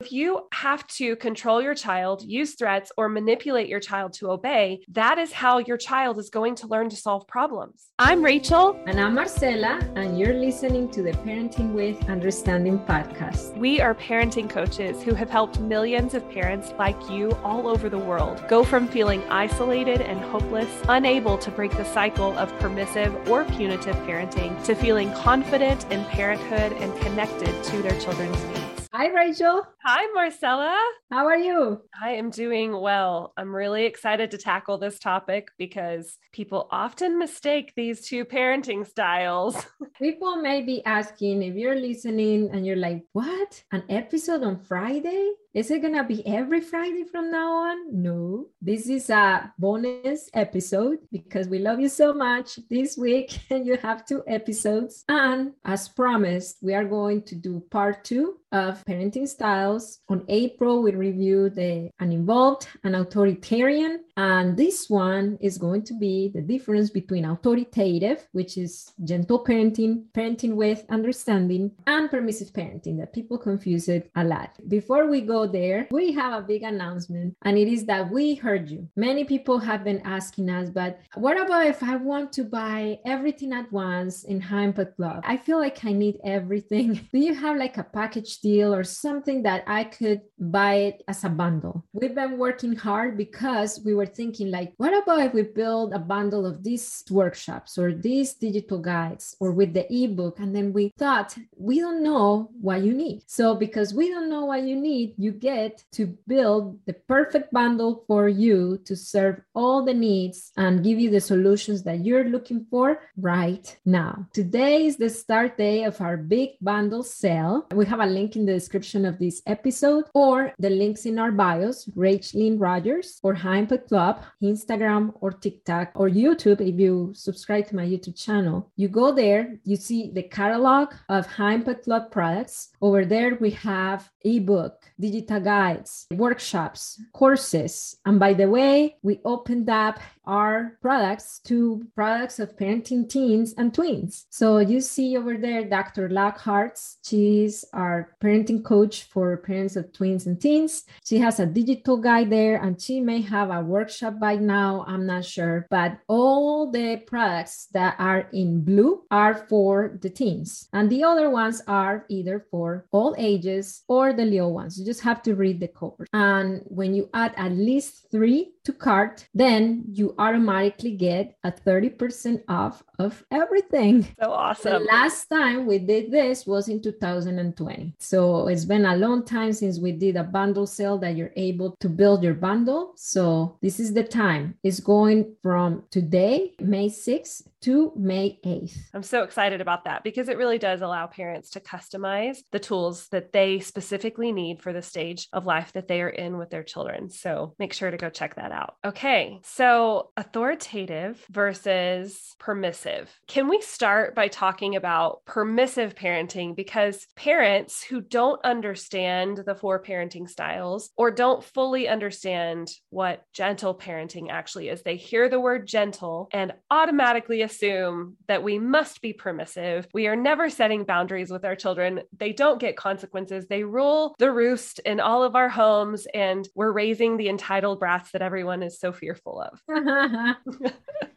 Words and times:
If 0.00 0.12
you 0.12 0.46
have 0.52 0.86
to 0.98 1.16
control 1.16 1.60
your 1.60 1.74
child, 1.74 2.22
use 2.22 2.54
threats, 2.54 2.92
or 2.96 3.08
manipulate 3.08 3.68
your 3.68 3.80
child 3.80 4.12
to 4.14 4.30
obey, 4.30 4.84
that 4.92 5.18
is 5.18 5.32
how 5.32 5.58
your 5.58 5.76
child 5.76 6.20
is 6.20 6.30
going 6.30 6.54
to 6.54 6.68
learn 6.68 6.88
to 6.90 6.94
solve 6.94 7.26
problems. 7.26 7.88
I'm 7.98 8.24
Rachel. 8.24 8.80
And 8.86 9.00
I'm 9.00 9.16
Marcela, 9.16 9.80
and 9.96 10.16
you're 10.16 10.34
listening 10.34 10.88
to 10.92 11.02
the 11.02 11.10
Parenting 11.10 11.72
with 11.72 12.08
Understanding 12.08 12.78
podcast. 12.78 13.58
We 13.58 13.80
are 13.80 13.92
parenting 13.92 14.48
coaches 14.48 15.02
who 15.02 15.14
have 15.14 15.30
helped 15.30 15.58
millions 15.58 16.14
of 16.14 16.30
parents 16.30 16.72
like 16.78 17.10
you 17.10 17.32
all 17.42 17.66
over 17.66 17.88
the 17.88 17.98
world 17.98 18.40
go 18.46 18.62
from 18.62 18.86
feeling 18.86 19.20
isolated 19.24 20.00
and 20.00 20.20
hopeless, 20.20 20.70
unable 20.88 21.36
to 21.38 21.50
break 21.50 21.76
the 21.76 21.84
cycle 21.84 22.38
of 22.38 22.56
permissive 22.60 23.12
or 23.28 23.44
punitive 23.46 23.96
parenting, 24.06 24.64
to 24.64 24.76
feeling 24.76 25.12
confident 25.14 25.90
in 25.90 26.04
parenthood 26.04 26.72
and 26.74 26.96
connected 27.00 27.64
to 27.64 27.82
their 27.82 27.98
children's 28.00 28.40
needs. 28.44 28.67
Hi, 28.90 29.08
Rachel. 29.08 29.66
Hi, 29.84 30.06
Marcella. 30.14 30.74
How 31.10 31.26
are 31.26 31.36
you? 31.36 31.82
I 32.02 32.12
am 32.12 32.30
doing 32.30 32.72
well. 32.80 33.34
I'm 33.36 33.54
really 33.54 33.84
excited 33.84 34.30
to 34.30 34.38
tackle 34.38 34.78
this 34.78 34.98
topic 34.98 35.48
because 35.58 36.16
people 36.32 36.68
often 36.70 37.18
mistake 37.18 37.74
these 37.76 38.08
two 38.08 38.24
parenting 38.24 38.86
styles. 38.86 39.62
people 40.00 40.36
may 40.36 40.62
be 40.62 40.82
asking 40.86 41.42
if 41.42 41.54
you're 41.54 41.74
listening 41.74 42.48
and 42.50 42.66
you're 42.66 42.76
like, 42.76 43.04
what? 43.12 43.62
An 43.72 43.84
episode 43.90 44.42
on 44.42 44.58
Friday? 44.58 45.32
Is 45.54 45.70
it 45.70 45.80
gonna 45.80 46.04
be 46.04 46.24
every 46.26 46.60
Friday 46.60 47.04
from 47.04 47.30
now 47.30 47.50
on? 47.50 48.02
No, 48.02 48.48
this 48.60 48.86
is 48.86 49.08
a 49.08 49.50
bonus 49.58 50.28
episode 50.34 50.98
because 51.10 51.48
we 51.48 51.58
love 51.58 51.80
you 51.80 51.88
so 51.88 52.12
much 52.12 52.58
this 52.68 52.98
week, 52.98 53.40
you 53.50 53.78
have 53.78 54.04
two 54.04 54.22
episodes. 54.26 55.04
And 55.08 55.54
as 55.64 55.88
promised, 55.88 56.58
we 56.60 56.74
are 56.74 56.84
going 56.84 57.22
to 57.22 57.34
do 57.34 57.62
part 57.70 58.04
two 58.04 58.38
of 58.52 58.84
parenting 58.84 59.28
styles. 59.28 60.00
On 60.08 60.24
April, 60.28 60.82
we 60.82 60.92
reviewed 60.92 61.54
the 61.54 61.90
uninvolved 62.00 62.66
and 62.84 62.96
authoritarian. 62.96 64.04
And 64.16 64.56
this 64.56 64.88
one 64.88 65.38
is 65.40 65.58
going 65.58 65.82
to 65.84 65.94
be 65.94 66.30
the 66.34 66.40
difference 66.40 66.90
between 66.90 67.24
authoritative, 67.24 68.26
which 68.32 68.56
is 68.56 68.92
gentle 69.04 69.44
parenting, 69.44 70.04
parenting 70.12 70.54
with 70.54 70.84
understanding, 70.88 71.72
and 71.86 72.10
permissive 72.10 72.52
parenting 72.52 72.98
that 72.98 73.12
people 73.12 73.38
confuse 73.38 73.88
it 73.88 74.10
a 74.16 74.24
lot. 74.24 74.56
Before 74.68 75.06
we 75.06 75.20
go 75.20 75.37
there, 75.46 75.88
we 75.90 76.12
have 76.12 76.32
a 76.32 76.46
big 76.46 76.62
announcement, 76.62 77.36
and 77.44 77.56
it 77.58 77.68
is 77.68 77.84
that 77.86 78.10
we 78.10 78.34
heard 78.34 78.70
you. 78.70 78.88
Many 78.96 79.24
people 79.24 79.58
have 79.58 79.84
been 79.84 80.00
asking 80.04 80.50
us, 80.50 80.70
but 80.70 81.00
what 81.14 81.40
about 81.40 81.66
if 81.66 81.82
I 81.82 81.96
want 81.96 82.32
to 82.32 82.44
buy 82.44 82.98
everything 83.04 83.52
at 83.52 83.70
once 83.72 84.24
in 84.24 84.40
High 84.40 84.64
Impact 84.64 84.96
Club? 84.96 85.22
I 85.24 85.36
feel 85.36 85.58
like 85.58 85.84
I 85.84 85.92
need 85.92 86.18
everything. 86.24 86.94
Do 87.12 87.18
you 87.18 87.34
have 87.34 87.56
like 87.56 87.78
a 87.78 87.84
package 87.84 88.40
deal 88.40 88.74
or 88.74 88.84
something 88.84 89.42
that 89.42 89.64
I 89.66 89.84
could 89.84 90.22
buy 90.38 90.74
it 90.74 91.02
as 91.08 91.24
a 91.24 91.28
bundle? 91.28 91.84
We've 91.92 92.14
been 92.14 92.38
working 92.38 92.74
hard 92.74 93.16
because 93.16 93.80
we 93.84 93.94
were 93.94 94.06
thinking 94.06 94.50
like, 94.50 94.72
what 94.76 94.96
about 95.02 95.20
if 95.20 95.34
we 95.34 95.42
build 95.42 95.92
a 95.92 95.98
bundle 95.98 96.46
of 96.46 96.62
these 96.62 97.04
workshops 97.10 97.78
or 97.78 97.92
these 97.92 98.34
digital 98.34 98.78
guides 98.78 99.36
or 99.40 99.52
with 99.52 99.74
the 99.74 99.86
ebook? 99.92 100.38
And 100.38 100.54
then 100.54 100.72
we 100.72 100.92
thought, 100.98 101.36
we 101.56 101.80
don't 101.80 102.02
know 102.02 102.50
what 102.60 102.82
you 102.82 102.92
need. 102.92 103.22
So 103.26 103.54
because 103.54 103.94
we 103.94 104.08
don't 104.08 104.30
know 104.30 104.44
what 104.46 104.62
you 104.62 104.76
need, 104.76 105.14
you 105.16 105.27
get 105.32 105.84
to 105.92 106.16
build 106.26 106.78
the 106.86 106.92
perfect 106.92 107.52
bundle 107.52 108.04
for 108.06 108.28
you 108.28 108.78
to 108.84 108.96
serve 108.96 109.40
all 109.54 109.84
the 109.84 109.94
needs 109.94 110.52
and 110.56 110.84
give 110.84 110.98
you 110.98 111.10
the 111.10 111.20
solutions 111.20 111.82
that 111.82 112.04
you're 112.04 112.24
looking 112.24 112.66
for 112.70 113.00
right 113.16 113.76
now. 113.84 114.26
Today 114.32 114.86
is 114.86 114.96
the 114.96 115.10
start 115.10 115.56
day 115.56 115.84
of 115.84 116.00
our 116.00 116.16
big 116.16 116.50
bundle 116.60 117.02
sale. 117.02 117.66
We 117.74 117.86
have 117.86 118.00
a 118.00 118.06
link 118.06 118.36
in 118.36 118.46
the 118.46 118.52
description 118.52 119.04
of 119.04 119.18
this 119.18 119.42
episode 119.46 120.04
or 120.14 120.52
the 120.58 120.70
links 120.70 121.06
in 121.06 121.18
our 121.18 121.32
bios, 121.32 121.86
Rach 121.96 122.34
Lynn 122.34 122.58
Rogers 122.58 123.18
or 123.22 123.34
High 123.34 123.58
Impact 123.58 123.88
Club, 123.88 124.22
Instagram 124.42 125.12
or 125.20 125.32
TikTok 125.32 125.92
or 125.94 126.08
YouTube 126.08 126.60
if 126.60 126.78
you 126.78 127.12
subscribe 127.14 127.66
to 127.68 127.76
my 127.76 127.84
YouTube 127.84 128.16
channel. 128.16 128.70
You 128.76 128.88
go 128.88 129.12
there, 129.12 129.56
you 129.64 129.76
see 129.76 130.10
the 130.12 130.22
catalog 130.22 130.92
of 131.08 131.26
High 131.26 131.54
Impact 131.54 131.84
Club 131.84 132.10
products. 132.10 132.70
Over 132.80 133.04
there, 133.04 133.36
we 133.40 133.50
have 133.50 134.10
ebook, 134.22 134.74
digital 134.98 135.17
guides, 135.22 136.06
workshops, 136.12 137.00
courses. 137.12 137.96
And 138.04 138.18
by 138.18 138.34
the 138.34 138.48
way, 138.48 138.96
we 139.02 139.20
opened 139.24 139.68
up 139.70 139.98
our 140.28 140.76
products 140.82 141.40
to 141.40 141.82
products 141.94 142.38
of 142.38 142.54
parenting 142.56 143.08
teens 143.08 143.54
and 143.56 143.72
twins. 143.72 144.26
So 144.28 144.58
you 144.58 144.80
see 144.80 145.16
over 145.16 145.38
there 145.38 145.64
Dr. 145.64 146.10
Lockhart's. 146.10 146.98
She's 147.02 147.64
our 147.72 148.14
parenting 148.22 148.62
coach 148.62 149.04
for 149.04 149.38
parents 149.38 149.74
of 149.74 149.92
twins 149.92 150.26
and 150.26 150.40
teens. 150.40 150.84
She 151.04 151.18
has 151.18 151.40
a 151.40 151.46
digital 151.46 151.96
guide 151.96 152.30
there 152.30 152.62
and 152.62 152.80
she 152.80 153.00
may 153.00 153.22
have 153.22 153.50
a 153.50 153.62
workshop 153.62 154.20
by 154.20 154.36
now. 154.36 154.84
I'm 154.86 155.06
not 155.06 155.24
sure. 155.24 155.66
But 155.70 155.98
all 156.08 156.70
the 156.70 156.98
products 157.06 157.68
that 157.72 157.96
are 157.98 158.28
in 158.32 158.60
blue 158.60 159.04
are 159.10 159.34
for 159.48 159.96
the 160.02 160.10
teens. 160.10 160.68
And 160.74 160.90
the 160.90 161.04
other 161.04 161.30
ones 161.30 161.62
are 161.66 162.04
either 162.10 162.44
for 162.50 162.84
all 162.90 163.14
ages 163.16 163.82
or 163.88 164.12
the 164.12 164.26
little 164.26 164.52
ones. 164.52 164.78
You 164.78 164.84
just 164.84 165.00
have 165.08 165.22
to 165.22 165.34
read 165.34 165.58
the 165.60 165.68
cover. 165.68 166.06
And 166.12 166.62
when 166.66 166.94
you 166.94 167.08
add 167.14 167.32
at 167.36 167.52
least 167.52 168.10
three 168.10 168.52
to 168.68 168.72
cart, 168.74 169.26
then 169.32 169.82
you 169.90 170.14
automatically 170.18 170.94
get 170.94 171.34
a 171.42 171.50
30% 171.50 172.42
off 172.48 172.82
of 172.98 173.24
everything. 173.30 174.06
So 174.20 174.32
awesome. 174.32 174.72
The 174.72 174.78
last 174.80 175.26
time 175.28 175.64
we 175.64 175.78
did 175.78 176.10
this 176.10 176.44
was 176.44 176.68
in 176.68 176.82
2020. 176.82 177.94
So 177.98 178.48
it's 178.48 178.64
been 178.64 178.84
a 178.84 178.96
long 178.96 179.24
time 179.24 179.52
since 179.52 179.78
we 179.78 179.92
did 179.92 180.16
a 180.16 180.24
bundle 180.24 180.66
sale 180.66 180.98
that 180.98 181.16
you're 181.16 181.32
able 181.36 181.76
to 181.80 181.88
build 181.88 182.22
your 182.22 182.34
bundle. 182.34 182.94
So 182.96 183.58
this 183.62 183.78
is 183.78 183.94
the 183.94 184.02
time. 184.02 184.58
It's 184.64 184.80
going 184.80 185.36
from 185.40 185.84
today, 185.90 186.54
May 186.60 186.88
6th 186.88 187.42
to 187.62 187.92
May 187.96 188.38
8th. 188.44 188.76
I'm 188.92 189.02
so 189.02 189.22
excited 189.22 189.60
about 189.60 189.84
that 189.84 190.02
because 190.02 190.28
it 190.28 190.36
really 190.36 190.58
does 190.58 190.80
allow 190.80 191.06
parents 191.06 191.50
to 191.50 191.60
customize 191.60 192.38
the 192.50 192.58
tools 192.58 193.08
that 193.12 193.32
they 193.32 193.60
specifically 193.60 194.32
need 194.32 194.60
for 194.60 194.72
the 194.72 194.82
stage 194.82 195.28
of 195.32 195.46
life 195.46 195.72
that 195.74 195.86
they 195.86 196.02
are 196.02 196.08
in 196.08 196.38
with 196.38 196.50
their 196.50 196.64
children. 196.64 197.08
So 197.08 197.54
make 197.58 197.72
sure 197.72 197.90
to 197.90 197.96
go 197.96 198.10
check 198.10 198.34
that 198.36 198.52
out. 198.52 198.57
Okay, 198.84 199.40
so 199.42 200.10
authoritative 200.16 201.24
versus 201.30 202.34
permissive. 202.38 203.10
Can 203.26 203.48
we 203.48 203.60
start 203.60 204.14
by 204.14 204.28
talking 204.28 204.76
about 204.76 205.24
permissive 205.24 205.94
parenting? 205.94 206.56
Because 206.56 207.06
parents 207.16 207.82
who 207.82 208.00
don't 208.00 208.40
understand 208.44 209.42
the 209.44 209.54
four 209.54 209.82
parenting 209.82 210.28
styles 210.28 210.90
or 210.96 211.10
don't 211.10 211.44
fully 211.44 211.88
understand 211.88 212.68
what 212.90 213.24
gentle 213.32 213.74
parenting 213.74 214.30
actually 214.30 214.68
is, 214.68 214.82
they 214.82 214.96
hear 214.96 215.28
the 215.28 215.40
word 215.40 215.66
gentle 215.66 216.28
and 216.32 216.52
automatically 216.70 217.42
assume 217.42 218.16
that 218.26 218.42
we 218.42 218.58
must 218.58 219.02
be 219.02 219.12
permissive. 219.12 219.86
We 219.92 220.06
are 220.06 220.16
never 220.16 220.48
setting 220.48 220.84
boundaries 220.84 221.30
with 221.30 221.44
our 221.44 221.56
children. 221.56 222.00
They 222.16 222.32
don't 222.32 222.60
get 222.60 222.76
consequences. 222.76 223.46
They 223.46 223.64
rule 223.64 224.14
the 224.18 224.32
roost 224.32 224.78
in 224.80 225.00
all 225.00 225.22
of 225.22 225.36
our 225.36 225.48
homes, 225.48 226.06
and 226.14 226.48
we're 226.54 226.72
raising 226.72 227.16
the 227.16 227.28
entitled 227.28 227.80
brats 227.80 228.12
that 228.12 228.22
everyone 228.22 228.47
is 228.62 228.78
so 228.78 228.92
fearful 228.92 229.40
of. 229.42 229.62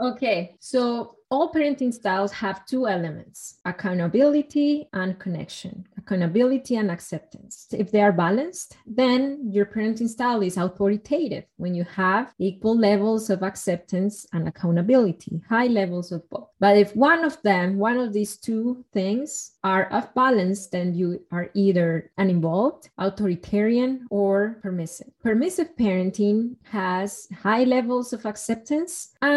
okay, 0.00 0.56
so 0.60 1.16
all 1.34 1.52
parenting 1.52 1.92
styles 1.92 2.32
have 2.32 2.64
two 2.64 2.86
elements 2.86 3.58
accountability 3.64 4.88
and 4.92 5.18
connection, 5.18 5.84
accountability 5.98 6.76
and 6.76 6.90
acceptance. 6.90 7.66
If 7.72 7.90
they 7.90 8.02
are 8.02 8.12
balanced, 8.12 8.76
then 8.86 9.40
your 9.50 9.66
parenting 9.66 10.08
style 10.08 10.42
is 10.42 10.56
authoritative 10.56 11.44
when 11.56 11.74
you 11.74 11.84
have 11.84 12.32
equal 12.38 12.78
levels 12.78 13.30
of 13.30 13.42
acceptance 13.42 14.26
and 14.32 14.46
accountability, 14.46 15.40
high 15.48 15.66
levels 15.66 16.12
of 16.12 16.28
both. 16.30 16.48
But 16.60 16.76
if 16.76 16.94
one 16.94 17.24
of 17.24 17.40
them, 17.42 17.78
one 17.78 17.98
of 17.98 18.12
these 18.12 18.36
two 18.36 18.84
things 18.92 19.52
are 19.64 19.88
off 19.90 20.14
balance, 20.14 20.68
then 20.68 20.94
you 20.94 21.20
are 21.32 21.50
either 21.54 22.12
uninvolved, 22.16 22.90
authoritarian, 22.98 24.06
or 24.10 24.60
permissive. 24.62 25.10
Permissive 25.22 25.74
parenting 25.76 26.56
has 26.62 27.26
high 27.42 27.64
levels 27.64 28.12
of 28.12 28.24
acceptance 28.24 29.14
and 29.20 29.33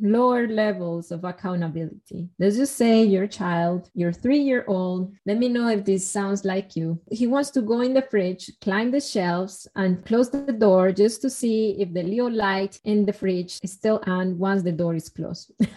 lower 0.00 0.46
levels 0.48 1.10
of 1.10 1.24
accountability. 1.24 2.28
Let's 2.38 2.56
just 2.56 2.76
say 2.76 3.04
your 3.04 3.26
child, 3.26 3.90
your 3.94 4.12
three 4.12 4.38
year 4.38 4.64
old, 4.66 5.12
let 5.26 5.38
me 5.38 5.48
know 5.48 5.68
if 5.68 5.84
this 5.84 6.08
sounds 6.08 6.44
like 6.44 6.76
you. 6.76 7.00
He 7.10 7.26
wants 7.26 7.50
to 7.50 7.62
go 7.62 7.80
in 7.80 7.94
the 7.94 8.02
fridge, 8.02 8.50
climb 8.60 8.90
the 8.90 9.00
shelves, 9.00 9.66
and 9.76 10.04
close 10.04 10.30
the 10.30 10.52
door 10.52 10.92
just 10.92 11.22
to 11.22 11.30
see 11.30 11.76
if 11.78 11.92
the 11.92 12.02
little 12.02 12.30
light 12.30 12.78
in 12.84 13.04
the 13.04 13.12
fridge 13.12 13.58
is 13.62 13.72
still 13.72 14.02
on 14.06 14.38
once 14.38 14.62
the 14.62 14.72
door 14.72 14.94
is 14.94 15.08
closed. 15.08 15.52